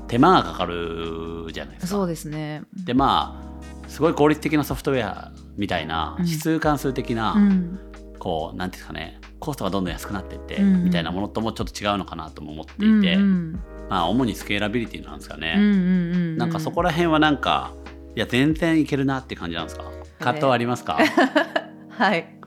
[0.07, 1.87] 手間がかかるじゃないですか。
[1.87, 2.63] そうですね。
[2.83, 3.41] でま
[3.85, 6.25] あすごい効率的なソフトウェアみたいなうん。
[6.25, 7.79] 指数関数的な、うん。
[8.19, 10.75] こうなんていうんですかねコストがどんどん安くなっていって、うん。
[10.75, 17.73] うんみたいなものともちょっと違うのかなとも思っていて、うんうんまあ主にスケーラビリティなんですかね、うんうんうんなんかそこら辺はなんか
[18.15, 19.91] いや全然いけるなって感じなんですか？
[20.19, 20.97] 葛藤ありますか、
[21.89, 22.39] はい。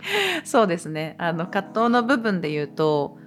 [0.45, 1.17] そうですね。
[1.19, 3.19] あの葛藤の部分で言うと、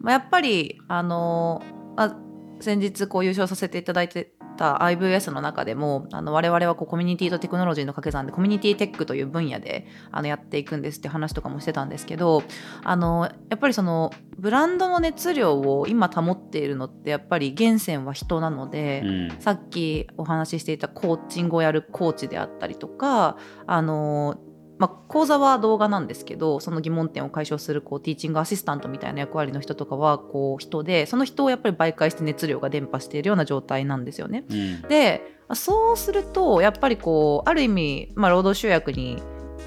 [0.00, 1.62] まあ、やっぱりあの、
[1.96, 2.16] まあ、
[2.60, 12.42] 先日こう優勝させていただいてた IVS の中でもあの我々はこうコミュニティとテクノロジーの掛け算でコミュニティテックという分野であのやっていくんですって話とかもしてたんですけど
[12.82, 19.24] あのやっぱりそのブランドの熱量を今保っているのってやっぱり源泉は人なので、うん。
[19.40, 23.36] さっきお話ししていたコーチングをやるコーチであったりとか
[23.66, 24.36] あの
[24.78, 34.44] まあ、講座は動画なんですけどその疑問点を解消するこうティーチングアシスタントみたいな役割の人とかはこう人でその人をやっぱり媒介して熱量が伝播しているような状態なんですよね。
[34.50, 39.22] うんでそうするとやっぱりこうある意味、まあ、労働集約に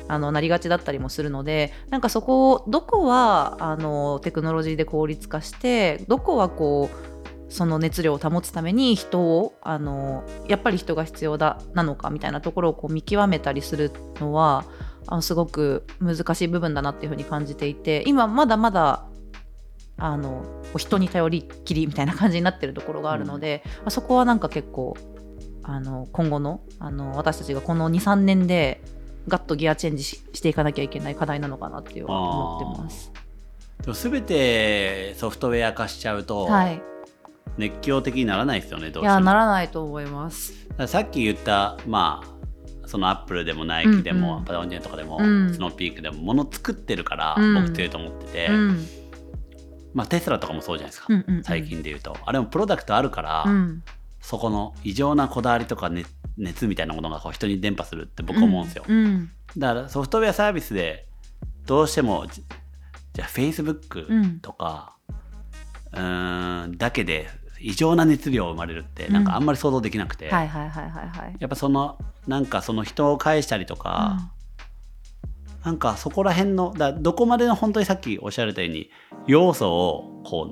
[0.07, 14.65] あのなりがちだったりもするのでなんかそこをどこはあのテクノロジーで効率化してどこはこうその熱量を保つために人をあのやっぱり人が必要だなのかみたいなところをこう見極めたりするのは
[15.07, 19.05] あのすごく難しい部分だなっていうふうに感じていて今まだまだ
[19.97, 20.45] あの
[20.77, 24.95] 人に頼りっきりみたいな感じになってるところがあるので、まあそこはなんか結構
[25.63, 28.81] あの今後のあの私たちがこの23年で
[29.27, 33.11] ガッとギアチェンジししていかなきゃいけない課題なのかなっていうのは思ってます。
[33.81, 36.81] でも全てソフトウェア化しちゃうとはい、
[37.57, 40.53] 熱狂的にならないですよねどうしてもいやならないと思います。
[40.85, 42.36] さっき言ったまあ
[42.87, 44.45] そのアップルでもナイキでも、うんうん。
[44.45, 45.53] パタゴニアとかでも、うん。
[45.53, 47.53] スノーピークでも物作ってるから、うん。
[47.53, 48.85] 僕強いと思ってて、うん。
[49.93, 51.43] まあテスラとかもそうじゃないですか、うんうんうん。
[51.43, 52.17] 最近で言うと。
[52.25, 53.83] あれもプロダクトあるから、うん。
[54.19, 56.05] そこの異常なこだわりとか、ね、
[56.37, 59.31] 熱みたいなものがこう人に伝播するって僕は思うんですよ、うん。
[59.57, 61.07] だからソフトウェアサービスで
[61.65, 62.43] どうしてもじ
[63.13, 64.97] じゃあ Facebook とか、
[65.93, 71.35] うーんだけで異常な熱量が生まれるってなんかあんまり想像できなくて、はいはいはいはいはい。
[71.39, 74.31] やっぱそのなんかその人を返したりとか、
[75.63, 78.89] なんかそこら辺のだどこまでの本当にさっきおっしゃられたように
[79.25, 80.43] 要素をこ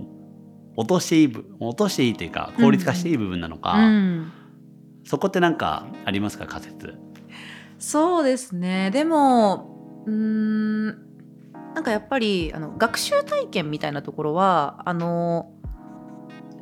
[0.78, 4.32] う落としていい部落としていいというか効率化していい部分なのか、うん。
[5.06, 6.96] そこってなんかありますか仮説？
[7.78, 8.90] そうですね。
[8.92, 10.86] でもうーん
[11.76, 15.52] なんかやっぱりあの学習体験みたいなところはあの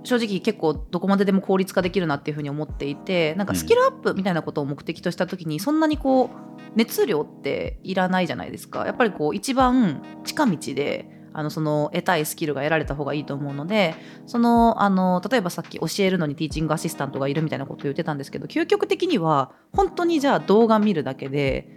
[0.03, 6.29] 正直結構どこまででも効率化できるなっていうふうに思っていてなんかスキルアップみたいなことを目的とした時にそんなにこう
[6.75, 8.85] 熱量っていらないじゃないですか。
[8.85, 13.95] やっぱりこう一番近道であのその得たいスキルが得られた方がいいと思うので
[14.27, 21.67] そのあの例えばさっき教えるのにティーチングアシスタントがいるみたいなことを言ってたんですけど究極的には本当にじゃあ動画見るだけで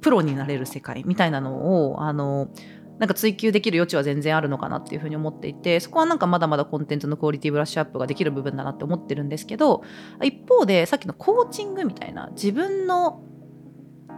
[0.00, 2.48] プロになれる世界みたいなのをあの
[2.98, 9.82] なんか追求できる余地は全然あるのかなっていうふうに思っていてそこはなんかまだまだコンテンツのクオリティブラッシュアップができる部分だなって思ってるんですけど
[10.22, 13.22] 一方でさっきのコーチングみたいな自分の、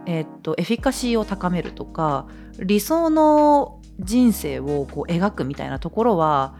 [0.05, 2.27] えーっとエフィカシーを高めるとか
[2.59, 6.55] 理想の人生をこう描くみたいなところは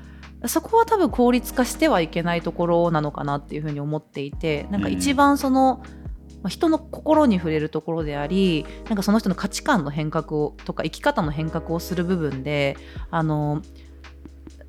[0.47, 5.83] そこは多分効率化してはいけないところなのかなっていうふうに思っていてなんか一番その、
[6.43, 12.77] ま人の心に触れるところでありなんかその人の価値観の変革をとか生き方の変革をする部分で
[13.11, 13.61] あの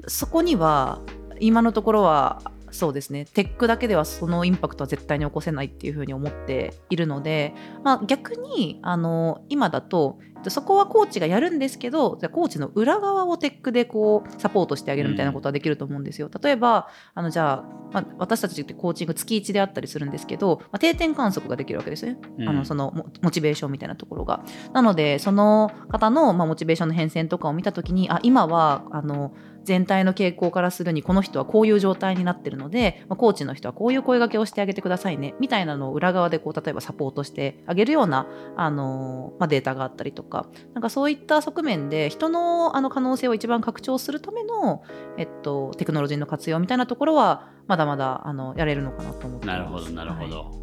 [0.06, 1.00] そこには
[1.40, 16.30] 今のところはそうですねテックだけではそのインパクトは絶対に起こせないっていうふうに思っているので、まあ、逆にあの今だとそこはコーチがやるんですけどじゃあコーチの裏側をテックでこうサポートしてあげるみたいなことはできると思うんですよ。
[16.42, 24.42] 例えばあのじゃあ、まあ、私たちってコーチング月1であったりするんですけど、まあ、定点観測ができるわけですね、うんあのそのモモチベーションみたいなところが。
[24.72, 38.26] なのでその方の、まあ、モチベーションの変遷とかを見た時にあ今はあの全体の傾向からするにこの人はこういう状態になってるので、まあ、コーチの人はこういう声掛けをしてあげてくださいねみたいなのを裏側でこう例えばサポートしてあげるような
[38.56, 40.46] あの、まあ、データがあったりとか。
[40.72, 44.82] なんかそういった側面で人のあの可能性を一番拡張するための、
[45.18, 49.58] えっと、テクノロジーの活用みたいなところはまだまだあのやれるのかなと思ってます。
[49.58, 50.60] なるほどなるほど、はい。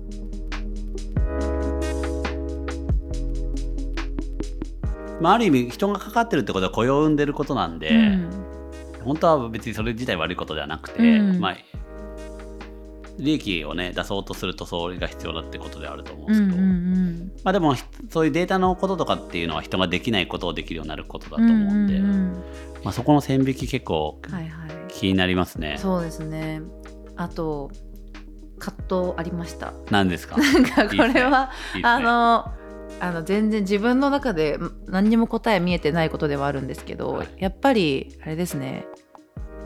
[5.21, 8.29] まあ、ある意味人がかかってるってことは雇用を生んでることなんで、うん。
[9.03, 11.39] 本当は別にそれ自体悪いことではなくて、うん。
[11.39, 11.57] まあ
[13.19, 17.75] 利益をね出そうとするとそれが必要だってことであると思うんですけど、うんうんうんまあでも
[18.09, 22.33] そういうデータのこととかっていうのは人ができないことをできるようになることだと思うんで、うんうんうん。
[22.83, 24.71] まあ、そこの線引き結構はいはい。
[24.89, 25.77] 気になりますね。
[25.79, 26.61] そうですね。
[27.15, 27.71] あと
[28.59, 29.73] 葛藤ありました。
[29.91, 30.37] 何ですか？
[30.37, 31.23] なんかこれはいいです
[31.77, 31.81] ね。
[31.83, 32.51] あの
[32.99, 37.27] あの全然自分の中でん何にも答え見えてないことではあるんですけど、はい。
[37.37, 38.85] やっぱりあれですね。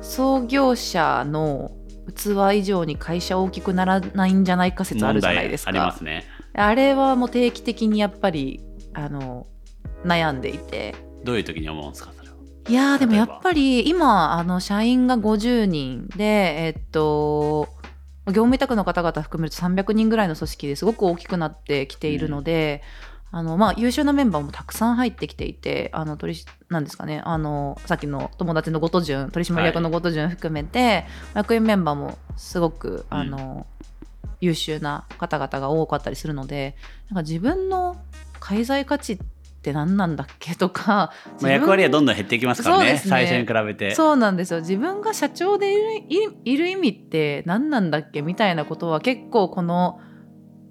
[0.01, 1.71] 創業者の
[2.07, 5.71] 器以上に会社大きくならないんじゃないか説あるじゃないですか。
[5.71, 6.25] 問題ありますね。
[6.53, 8.61] あれはもう定期的にやっぱり
[8.93, 9.47] あの
[10.05, 12.35] 悩んでいてどういう時に思うんですかそれは。
[12.67, 17.69] いやーでもやっぱり今あの社員が50人でえっと
[18.27, 22.83] 業務委託の方々含めると300人ぐらいの組織ですごく大きくなってきているので、
[23.33, 33.65] あのまあ、優秀なメンバーもたくさん入ってきていてあの取りなんですかねあのさっきの友達の後藤淳取締役の後藤淳含めて、役員メンバーもすごくあの、
[34.41, 36.75] 優秀な方々が多かったりするので
[37.09, 37.95] なんか自分の
[38.39, 39.17] 介在価値っ
[39.61, 42.97] て何なんだっけとか まあ、役割はどんどん減っていきますからねね。
[42.97, 43.95] 最初に比べて。
[43.95, 44.59] そうなんですよ。
[44.59, 50.01] 自分が社長でいるいいる意味って何なんだっけみたいなことは結構この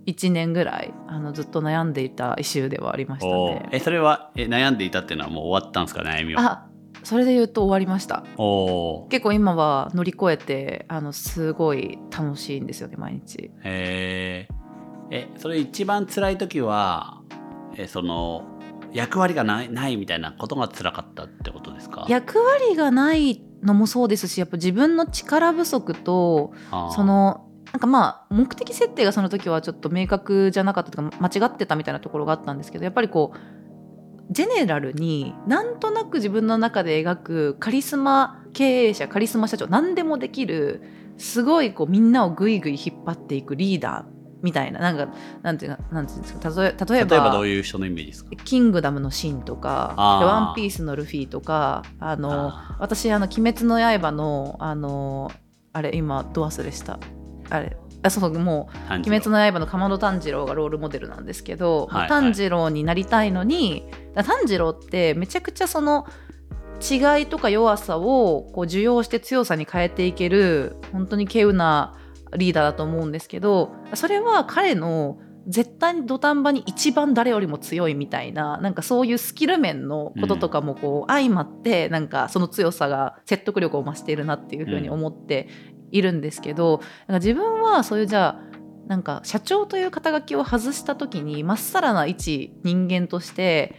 [0.07, 3.69] 1年ぐらいあのずっと悩んでいたイシューではありましたね。
[3.73, 6.43] えそれはえ悩んでいたっていうのはもう終わったんですか悩みは？
[6.43, 6.67] あ
[7.03, 8.25] それで言うと終わりました。
[9.11, 13.51] 結構今は乗り越えてあのすごい楽しいんですよね毎日。
[13.65, 14.55] へー。
[15.13, 17.21] えそれ一番辛い時は
[17.77, 18.45] えその
[18.93, 22.07] 役割がないないみたいなことが辛かったってことですか？
[22.09, 26.53] 役割がないのもそうですしやっぱ自分の力不足と
[26.95, 40.83] そのなんかまあ目的設定がその時はちょっと明確じゃなかったというか間違ってたみたいなところがあったんですけどやっぱりこうジェネラルになんとなく自分の中で描くカリスマ経営者カリスマ社長何でもできる
[41.17, 48.31] すごいこうみんなをぐいぐい引っ張っていくリーダーみたいななんかなんていうかなんていうんですか例え例えば例えばどういう人のイメージですか？
[48.45, 55.31] キングダムのシンとか、ワンピースのルフィとか、あの、あ私、あの、鬼滅の刃の、あの、
[55.75, 56.99] あれ、今、ど忘れした。
[57.51, 62.09] あれ、あそうそう、もう、鬼滅の刃の竈門炭治郎がロールモデルなんですけど、はいはい。
[62.09, 63.85] 炭治郎になりたいのに、
[64.15, 66.07] だ炭治郎ってめちゃくちゃその、
[66.81, 71.95] 違いとか弱さをこう受容して強さに変えていける本当に稀有な
[72.37, 85.49] リーダーだと思うんですけどそれは彼の絶対に土壇場に一番誰よりも強いみたいななんかそういうスキル面のこととかもこう相まってなんかその強さが説得力を増しているなっていうふうに思って
[85.93, 88.51] いるんですけど、なんか自分はそういうじゃあ
[88.89, 93.77] なんか社長という肩書きを外した時にまっさらな一人間として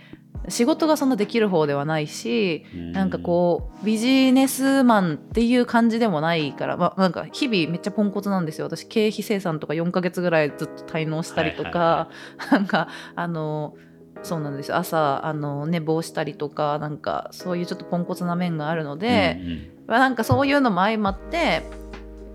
[0.47, 8.67] 仕事がそんなできる方ではないしなんかこうビジネスマンっていう感じでもないから、まあ、なんか日々めっちゃポンコツなんですよ。
[8.67, 12.09] 私経費生産とか4ヶ月ぐらいずっと滞納したりとか、
[12.49, 13.75] なんかあの
[14.23, 14.77] そうなんですよ。
[14.77, 19.71] 朝あの寝坊したりとかなんかそういうちょっとポンコツな面があるので、うんうん。
[19.87, 21.61] まあ、なんかそういうのも相まって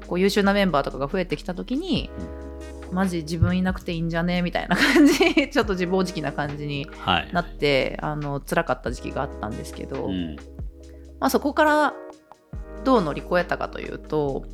[0.07, 2.11] こう優秀なメンバーとかが増えてきた時に、
[2.93, 4.43] マジ自分いなくていいんじゃね？
[4.43, 5.49] みたいな感じ。
[5.51, 7.31] ちょっと自暴自棄な感じにはい。
[7.33, 10.37] なってあの辛かった時期があったんですけど、うん。
[11.19, 11.95] まあ、そこから
[12.85, 14.45] どう乗り越えたかというと、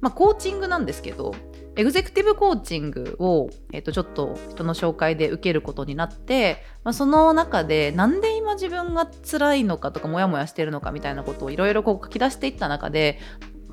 [0.00, 1.34] まあ、コーチングなんですけど
[1.76, 13.18] エグゼクティブコーチングを、えっとちょっと人の紹介で受けることになって、まあ、その中でなんで今自分が辛いのかとかモヤモヤしてるのかみたいなことをいろいろ書き出していった中で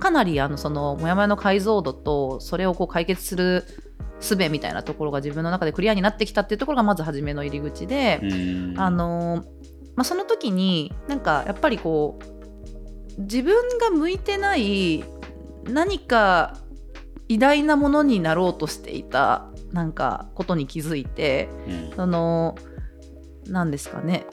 [0.01, 3.65] かなりあのそのモヤモヤの解像度とそれをこう解決する
[4.21, 8.79] 術みたいなところが自分の中でクリアになってきたっていうところがまず初めの入り口で、うん。
[8.79, 9.43] あの
[9.95, 12.17] まあ、その時になんかやっぱりこ
[13.17, 15.03] う自分が向いてない
[15.65, 16.55] 何か
[17.27, 21.95] 偉大なものになろうとしていたなんかことに気づいてうん。
[21.95, 22.55] その
[23.47, 24.25] なんですかね。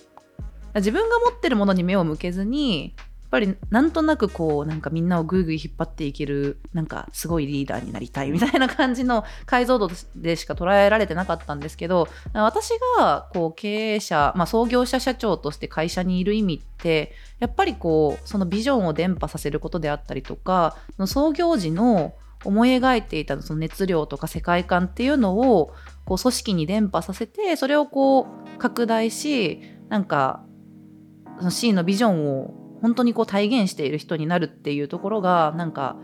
[0.75, 2.95] 自分が持ってるものに目を向けずに
[3.29, 22.14] っぱりなんとなくこうなんかみんなをぐいぐい引っ張っていけるなんかすごいリーダーになりたいみたいな感じの解像度でしか捉えられてなかったんですけど私がこう経営者、まあ、創業者社長として会社にいる意味ってやっぱりこうそのビジョンを伝播させることであったりとか創業時の
[22.45, 25.74] 思い描いていたその熱量とか世界観っていうのを
[26.07, 29.61] こう組織に伝播させてそれをこう拡大し
[29.91, 30.45] なんか
[31.39, 35.97] その C のビジョンを本当にこう体現している人になるっていうところがなんか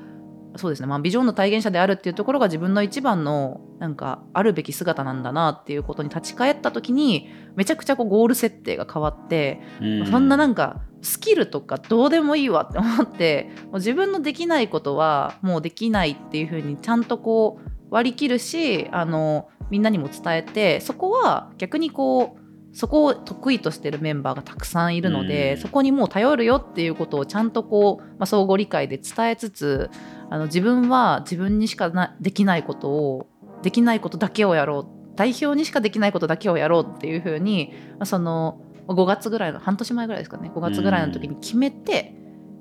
[0.57, 22.44] そうですね、まあ、ビジョンの体現者であるっていうところが自分の一番のなんかあるべき姿なんだなっていうことに立ち返った時にめちゃくちゃこうゴール設定が変わって、うん、そんななんかスキルとかどうでもいいわって思ってもう自分のできないことはもうできないっていうふうにちゃんとこう割り切るしあのみんなにも伝えてそこは逆にこう
[22.75, 29.91] そこを得意としてるメンバーがたくさんいるので、そこにもう頼るよっていうことをちゃんとこう、まあ、相互理解で伝えつつ
[30.29, 33.29] あの自分は自分にしかなできないことを
[33.63, 42.15] できないことだけをやろう代表にしかできないことだけをやろうっていうふうに、まあ、その5月ぐらいの半年前ぐらいですかね5月ぐらいの時に決めて、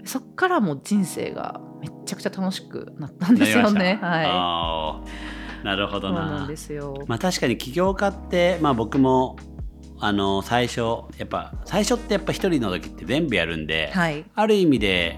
[0.05, 3.99] そっからもう人生がめちゃくちゃ楽しくなったんですよね。
[4.01, 5.03] は
[5.63, 6.25] い、なるほどな。
[6.27, 7.03] なんですよ。
[7.07, 9.35] まあ確かに起業家ってまあ僕も
[10.03, 10.81] あの最初
[11.17, 15.17] やっぱ最初ってやっぱ一人の時って全部やるんで、はい、ある意味で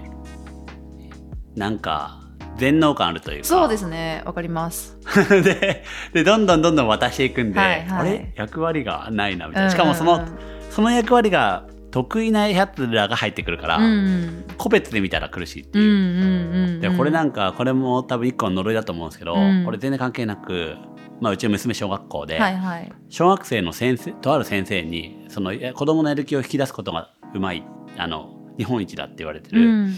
[1.56, 2.20] なんか
[2.56, 3.48] 全能感あるというか。
[3.48, 4.22] そうですね。
[4.24, 4.96] わかります。
[5.42, 5.82] で
[6.12, 8.32] でどんどんどんどん渡していくんで、はいはい、あれ？
[8.36, 9.70] 役割がないなみたいな。
[9.70, 10.28] しかもその、うんうん、
[10.70, 15.84] その役割が得意なやつらが入ってくるから、うん、個別で見たら苦しいっていう。
[15.84, 20.76] うんうんうんうん、でこれなんかこれも多分一個の呪いだと思うんですけど、うん、これ全然関係なく
[21.20, 27.64] まあ、うちの娘小学校で、はいはい、小学生の先生とある先生にその子供のやる気を引き出すことがうまい
[27.96, 29.88] あの日本一だって言われてる、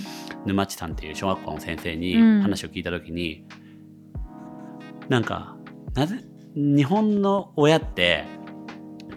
[0.45, 3.45] 沼地さんっていう小学校の先生に話を聞いた時に、
[5.05, 5.57] うん、なんか
[5.95, 8.25] なぜ日本の親って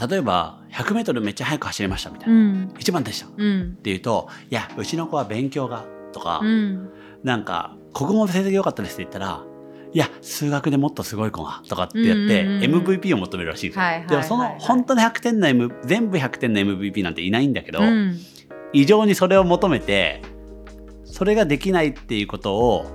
[0.10, 6.90] 例えば 100m めっちゃ速く走れましたみたいな、うん、一番でした、うん、っていうと「いやうちの子は勉強が」とか、うん、
[7.24, 9.44] なんか「国語の成績良かったです」って言ったら
[9.94, 18.18] いや数学でもっとすごい子がとかってやって、MVP を求めるらしいですよ、でもその本当の100点の、M、全部100点の MVP なんていないんだけど、うん、
[18.72, 20.22] 異常にそれを求めて
[21.04, 22.86] それができないっていうことを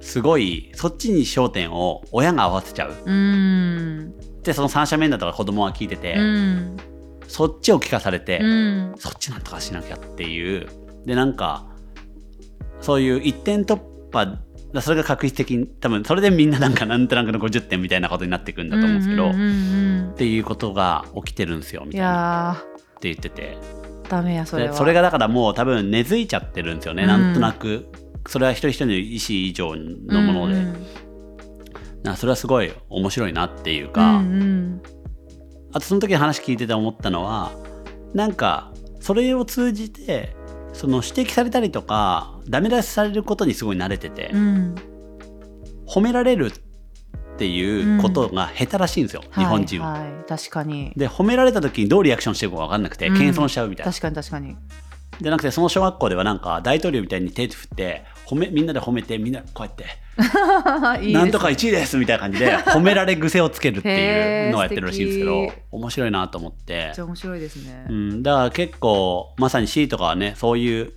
[0.00, 2.94] すごいそっちに焦点を親が合わせちゃう。
[3.04, 6.76] うん、でその三者面談とか子供は聞いてて、うん、
[7.28, 8.40] そっちを聞かされて、
[8.96, 10.66] そっちなんとかしなきゃっていう。
[11.06, 11.66] でなんか
[12.80, 13.78] そういう一点突
[14.12, 14.38] 破
[14.72, 22.62] だそれが確実的に多分それでみんななんかなんとなくの50点みたいなことになっていくんだと思うんですけど、うんうんうんうん、っていうことが起きてるんですよみたいな。
[22.98, 23.58] って言ってて
[24.08, 24.74] ダメやそれは。
[24.74, 27.86] それがだからもう多分根付いちゃってるんですよね、うん、なんとなく。
[28.28, 30.86] それは一人一人の意思以上のもので、うん
[32.04, 34.82] うん、それはすごい面白いなっていうか、うんうん、
[35.72, 37.50] あとその時話聞いてて思ったのは
[38.12, 40.36] なんかそれを通じて
[40.72, 44.74] その指摘されたりとかダメ出しされることにすごい慣れてて、うん、
[45.86, 46.52] 褒められるっ
[47.36, 50.00] ていうことが下手らしいんですよ、うん、日本人は、はい。
[50.02, 50.92] はい、確かに。
[50.96, 53.92] で褒められた時にどうリアクションしてるか分かんなくて、謙遜しちゃうみたいな。
[53.92, 54.56] 確かに確かに。
[55.20, 59.86] じゃなくてその小学校ではなんか大統領みたいに手振って褒めみんなで褒めてみんなこうやって
[61.04, 66.74] いいなんとか1位ですみたいな感じで 褒められ癖をつけるっていうのをやってるらしいんですけど面白いなと思って。
[66.74, 70.92] めっちゃ面白いですね、うん、だから結構まさに C とかはねそういう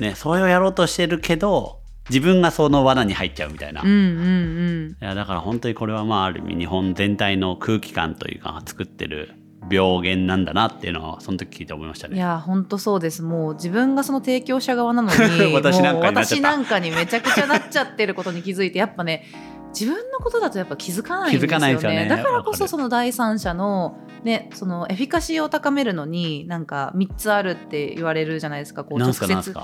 [0.00, 9.32] ねそれをやろうとしてるけど自分がその罠に入っちゃうみたいな、うんうんうん、いやだから本当にこれはまあある意味日本全体の空気感というか作ってる
[9.70, 12.16] 病原なんだなっていうのはその時聞いて思いましたね。
[12.16, 13.22] いや本当そうです。
[13.22, 19.26] もう自分がその提供者側なのに 私なんかにめちゃくちゃなっちゃってることに気づいてやっぱね
[19.68, 21.72] 自分のことだとやっぱ気づかないんですよね。
[21.82, 22.08] よね。
[22.08, 28.84] だからこそその第三者のねそのエフィカシーを高めるのになんか3つあるって言われるじゃないですか。
[28.84, 29.54] こう直接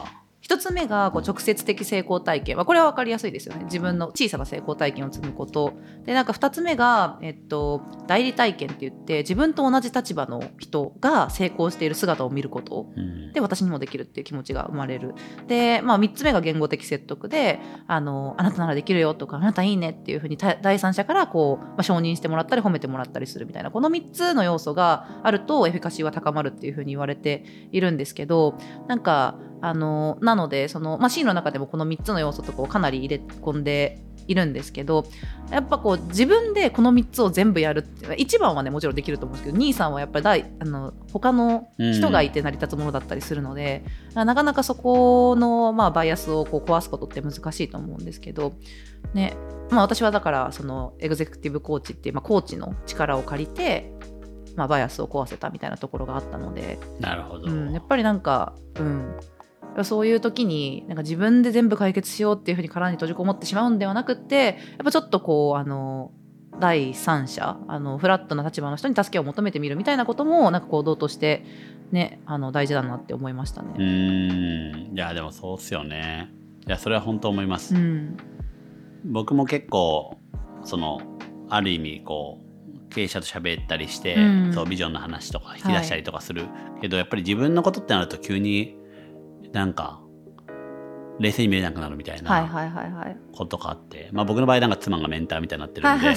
[0.51, 3.65] 1つ目がこう直接的成功体験、まあ、これは分かりやすいですよね。
[3.65, 5.75] 自分の小さな成功体験を積むこと。
[6.05, 15.15] でなんか2つ目が、えっと、代理体験って言って自分と同じ立場の人が成功している姿を見ること、うん、で私にもできるっていう気持ちが生まれる。
[15.47, 23.71] で、まあ、3つ目が言語的説得であのあなたならできるよとかあなたいいねっていうふうに第三者からこう、まあ、承認してもらったり褒めてもらったりするみたいな。
[23.71, 35.07] この3つの要素があるとエフィカシーは高まるっていうふうに言われているんですけどなんかあのなのでその、まあ、C の中でもこの3つの要素とかをかなり入れ込んでいるんですけど
[35.51, 43.85] やっぱこう自分でこの3つを全部やるって一番はねもちろんできると思うんですけど兄さんはやっぱり大あの他の人がいて成り立つものだったりするので、
[44.15, 48.53] なかなかそこの、まあ、バイアスをこう壊すことって難しいと思うんですけど、
[49.15, 49.35] ね
[49.71, 53.93] まあ、私はだからそのエグゼクティブコーチっていう、まあ、コーチの力を借りて
[54.57, 59.17] まあ、バイアスを壊せたみたいなところがあったのでなるほど、うん、やっぱりなんか、うん、
[59.85, 66.13] そういう時になんか自分で全部解決しようっていうふうに殻に閉じこもってしまうんではなくってやっぱちょっとこうあの
[66.59, 71.45] 第三者あのフラットな立場の人に助けを求めてみるみたいなこともなんか行動として
[71.91, 73.75] ねあの大事だなって思いましたね。
[73.79, 76.31] うんいやでもそうっすよね。
[76.67, 77.75] いやそれは本当思います。
[77.75, 78.17] うん、
[79.05, 80.19] 僕も結構
[80.65, 81.01] その
[81.49, 82.51] ある意味こう
[82.91, 88.77] 経営者と喋ったりして、うん、そうビジョンの話とか引き出したりとかする、はい、けどやっぱり自分のことってなると急に
[89.53, 90.01] なんか
[91.21, 92.49] 冷静に見えなくなるみたいな
[93.33, 96.09] ことがあって、まあ、僕の場合なんか妻がメンターみたいになってるんで、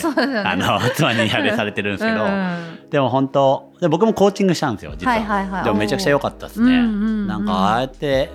[0.45, 2.23] あの 妻にあれされてるんですけど。
[2.23, 8.31] うん、でも本当で僕もコーチングしたんですよ実は,、はいはいはい、でもめちゃくちゃ良かったですね、うんうんうん、なんかああやって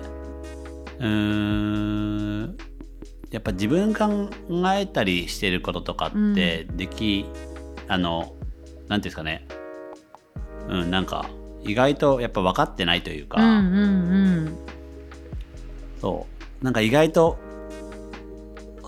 [0.99, 2.57] うん
[3.31, 4.29] やっぱ自分考
[4.75, 7.25] えたりしてることとかってでき、
[7.87, 8.33] うん、あの
[8.87, 9.47] なんていうんですかね。
[10.67, 11.25] うんなんか
[11.63, 13.85] 意外とやっぱ分かってないというか、うんうんう
[14.41, 14.68] ん
[15.99, 16.27] そ
[16.61, 16.63] う。
[16.63, 17.37] なんか意外と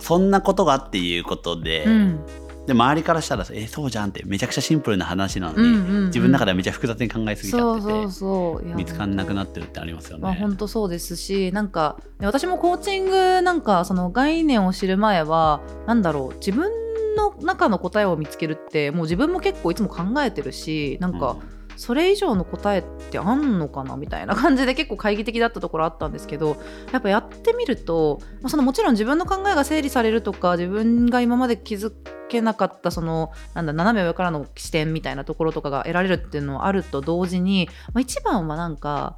[0.01, 2.26] そんなことがっていうことで、うん、
[2.66, 10.24] で周りからしたら「えそうじゃん」ってめちゃくちゃシンプルな話なのに、うんうんうん、自分の中ではめちゃ複雑に考えすぎちゃってて見つかんなくなってるってありますよね。
[10.24, 16.72] まあ、本当そうですしなんか私もコーチングなんかその概念を知る前はなんだろう自分
[17.16, 26.56] の中の答えを見つけるってもう自分も結構いつも考えてるしなんか、うんそれ以上の答えってあんのかなみたいな感じで結構懐疑的だったところあったんですけど
[26.92, 31.92] やっぱやってみると、まあ、そのもちろん自分の考えが整理されるとか自分が今まで気づ
[32.30, 39.16] けなかったそのなんだ斜め上からの視点みたいなところとかが得られるっていうのはあると同時に、まあ、一番はなんか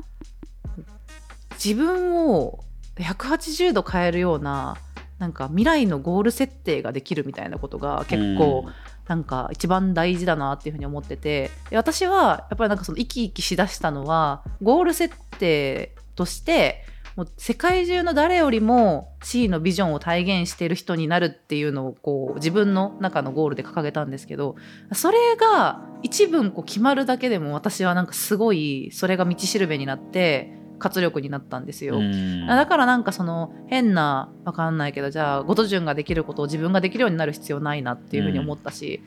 [1.62, 2.64] 自分を
[2.96, 4.78] 180度変えるような
[5.24, 8.66] なんか未来のゴール設定ができるみたいなことが結構、
[9.08, 24.56] なんか一番大事だなっていうふうに思ってて私はやっぱりなんかその生き生きしだしたのはゴール設定としてもう世界中の誰よりも C のビジョンを体現している人になるっていうのをこう自分の中のゴールで掲げたんですけど
[24.94, 31.98] それが一文こう決まるだけでも私はなんかすごいそれが道しるべになって活力になったんですよ。
[32.46, 39.02] だからなんかその変なわかんないけどじゃあごと順ができることを自分ができるようになる必要ないなっていうふうに思ったし、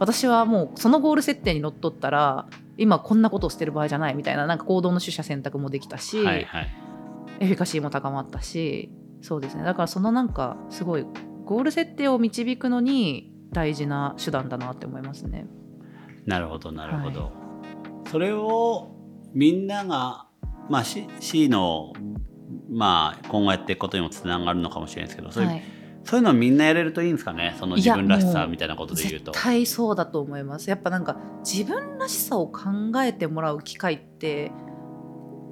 [0.00, 6.70] 私はもうそのゴール設定にのっとったら今こんなことをしてる場合じゃないみたいななんか行動の取捨選択もできたし、はいはい、
[7.38, 11.06] エフィカシーも高まったしそうですねだからそのなんかすごい
[11.44, 15.46] ゴール設定を導くのに大事な手段だなって思いますね。
[16.26, 17.20] なるほどなるほど。
[17.24, 17.28] は
[18.06, 18.96] い、それを
[19.34, 20.26] みんなが
[20.72, 21.92] まあ C, C の、
[22.70, 25.62] まあ、今後やっていくことにもつながるのかもしれないですけどそういうはい、
[26.02, 27.54] そういうのみんなやれるといいんですかね？
[27.58, 29.32] その自分らしさみたいなことで言うと。
[29.32, 30.70] 絶対そうだと思います。
[30.70, 32.62] やっぱなんか自分らしさを考
[33.04, 34.50] えてもらう機会って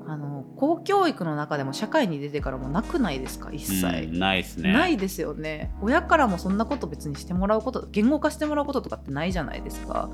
[0.06, 3.52] あの公教育の中でも社会に出てからもなくないですか？
[3.52, 4.72] 一切、うん、ないですね。
[4.72, 5.70] ないですよね。
[5.82, 10.08] 親からもそんなこと別にしてもらうこと言語化してもらうこととかってないじゃないですか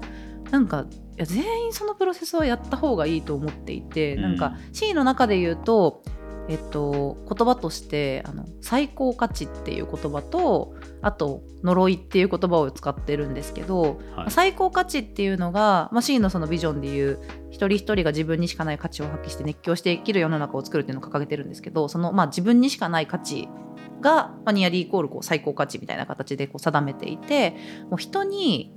[0.51, 0.86] なんか
[1.16, 6.03] いや全員そのプロセスはやった方がいいと思っていて、うん、なんか C の中で言うと
[6.49, 17.18] えっと、言葉としてあの最高価値っていう言葉とあと呪いっていう言葉を使ってるんですけど、はい、最高価値っていうのが、まあ、C のそのビジョンでいう
[17.51, 23.49] 一人一人が自分にしかない価値を発揮して熱狂して生きる世の中を作るっていうのを掲げてるんですけどその、まあ、自分にしかない価値
[24.01, 27.57] が、まあ、ニアリーイコールこう最高価値みたいな形でこう定めていて
[27.90, 28.72] もう人に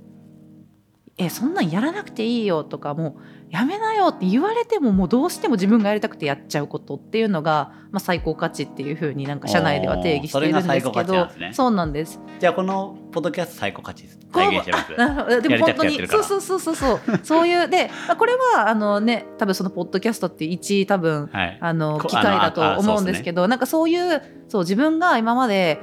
[1.20, 12.20] えそんなんやらなくていいよとかもうやめなよって言われてももうどうしても自分がやりたくてやっちゃうことっていうのが、まあ、最高価値っていうふうになんか社内では定義しているんですけど、ね、そうなんです。
[12.38, 15.42] じゃあこのポッドキャスト最高価値体現してます。
[15.42, 17.00] でも本当にそうそうそうそうそう。
[17.22, 25.80] そういうで、まあ、これはあのね多分そのポッドキャストって一多分、はい、あの機会だと思うんですけど、ね、なんかそういうそう自分が今まで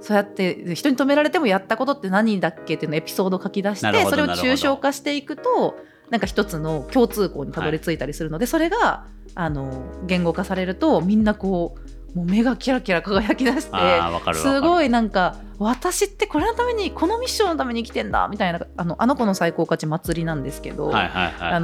[0.00, 5.76] そうやって人に止められてもやったことって何だっけっていうのエピソードを書き出してそれを抽象化していくと
[6.10, 20.92] なんか一つの共通項にたどり着いたりするので、はい、それがあの言語化されるとみんなこうもう目がキラキラ輝き出してすごいなんか私ってこれのためにこのミッションのために生きてんだみたいなあのあの子の最高価値祭りなんですけど、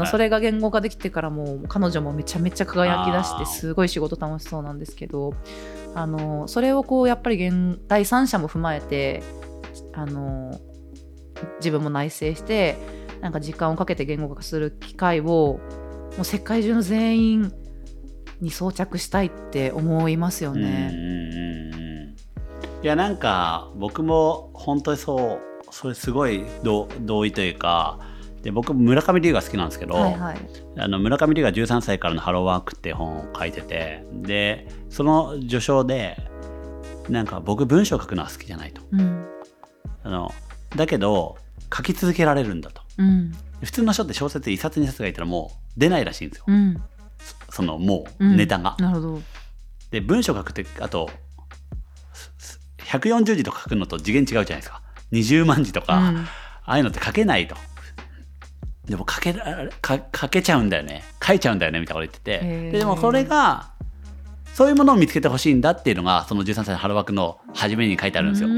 [0.07, 5.35] それが言語化できてからもう彼女もめちゃめちゃ輝き出してすごい仕事楽しそうなんですけど
[5.95, 9.23] あのそれをこうやっぱり現第三者も踏まえて
[9.93, 10.59] あの
[11.59, 12.77] 自分も内省して
[13.21, 15.61] なんか時間をかけて言語化する機会を
[16.17, 17.53] もう世界中の全員
[18.41, 20.91] に装着したいって思いますよね。
[20.93, 21.15] うんうん
[22.85, 27.99] いやなんか僕も本当にそうそれすごい同意というか
[28.45, 30.37] で僕村上龍が好きなんですけど、はいはい、
[30.77, 36.19] あの村上龍が13歳からのハローワークって本を書いててでその序章で
[37.09, 38.83] なんか僕文章を書くのは好きじゃないと。
[38.93, 39.27] うん。
[40.03, 40.33] あの
[40.77, 41.39] だけど
[41.75, 42.83] 書き続けられるんだと。
[42.99, 43.33] うん。
[43.63, 46.83] 普通の人って小説1冊2冊がいたらもう出ないらしいんですよ、うん。
[47.49, 48.37] そのもううん。
[48.37, 49.23] ネタが、なるほど。
[49.91, 51.09] で文章書くってあと
[52.13, 54.83] す140字とか書くのと次元違うじゃないですか。
[55.13, 56.17] 20万字とか、うん。
[56.19, 56.29] あ
[56.65, 57.57] あいうのって書けないと
[58.89, 61.03] でも書けらか書けちゃうんだよね。
[61.23, 62.71] 書いちゃうんだよねみたいなこと言ってて。
[62.73, 63.71] ででもそれが
[64.53, 68.49] そういうものを見つけてほしいんだっていうのがその13歳のハロワークの初めに書いてあるんですよ。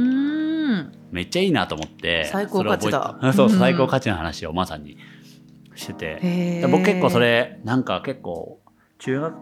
[1.12, 3.16] めっちゃいいなと思って最高価値だ。
[3.20, 3.59] それを覚えて そううん。
[3.59, 4.99] 最高価値の話をまさに
[5.74, 6.66] してて。
[6.70, 8.61] 僕結構それなんか結構
[8.99, 9.35] 中学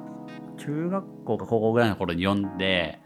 [0.59, 3.01] 中学校か高校ぐらいの頃に読んで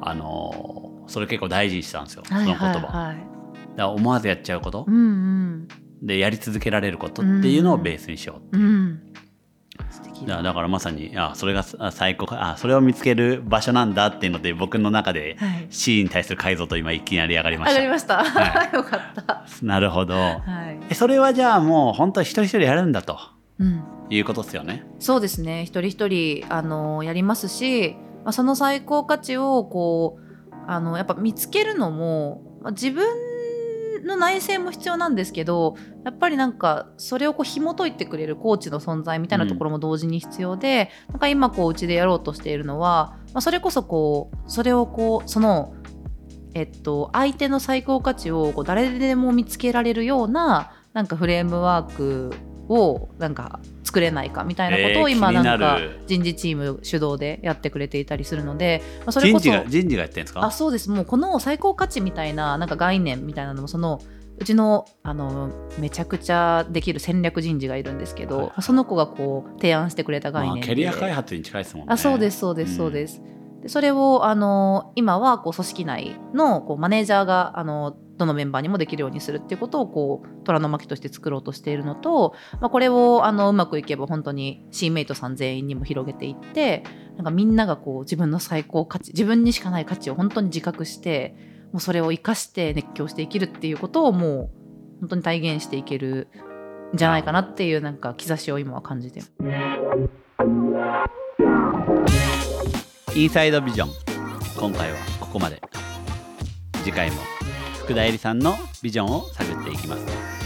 [0.00, 3.16] あのーそれ結構大事にしてたんですよ、はいその言葉、はいはい。
[3.16, 3.22] だか
[3.76, 4.84] ら思わずやっちゃうこと。
[4.86, 5.68] うんうん
[6.02, 9.00] でやり続けられることっていうのをベースにしよううん。
[9.90, 10.26] 素敵だ。
[10.26, 15.66] だからだからまさにあそれがあ最高あそれを見つける場所なんだっていうので僕の中ではい。
[15.70, 18.24] C に対する改造と今いきなり上がりま上したがりました。
[18.24, 19.44] は よかった。
[19.62, 20.40] なるほどはい。
[20.90, 23.18] えそれはじゃあもう本当一人一人やるんだと
[23.58, 23.82] うん。
[24.10, 25.62] いうことですよねそうですね。
[25.62, 27.94] 一人一人あのやりますし、
[28.24, 33.04] まあその最高価値をこうあのやっぱ見つけるのも、まあ、自分
[34.04, 45.74] の内省も必要なんですけど、やっぱりなんかそれをこう紐解いてくれるコーチの存在みたいなところも同時に必要で、なんか今こううちでやろうとしているのは、まあそれこそこうそれをこうその
[46.52, 52.32] えっと、相手の最高価値をこう誰でも見つけられるようななんかフレームワーク
[52.68, 53.60] をなんか
[53.90, 60.44] 作れないかみたいなことを今なんる人事チーム主導でやってくれていたりするので、まあ、それ人こそ事が人事がやってるんですか？
[60.44, 60.88] あそうです。
[60.90, 64.00] もうこの最高価値みたいななんか概念みたいなのもその
[64.38, 71.92] うちのあのめちゃくちゃできる戦略人事がいるんですけど、はいその子がこう提案してくれた概念で、まあキャリア開発に近いですもんね。
[71.92, 73.20] あそうですそうですそうです。
[73.62, 86.84] でそれをあの今はこう組織内のこうマネージャーがあのどのメンバーにもできるようにするっていうことをこう虎の巻として作ろうとしているのと、まあ、これをあのうまくいけば本当にチームメイトさん全員にも広げていって
[87.16, 91.34] なんかみんながこう自分の最高価値自分にしかない価値を本当に自覚して
[91.72, 94.50] もうそれを生かして熱狂して生きるっていうことをも
[94.98, 96.28] う本当に体現していける
[96.94, 99.22] んじゃないかなっていうなんか兆しを今は感じて
[103.14, 103.90] インサイドビジョン。
[104.56, 105.60] 今回はここまで。
[106.84, 107.39] 次回も。
[107.90, 110.39] 福田恵里さんのビジョンを探っていきます。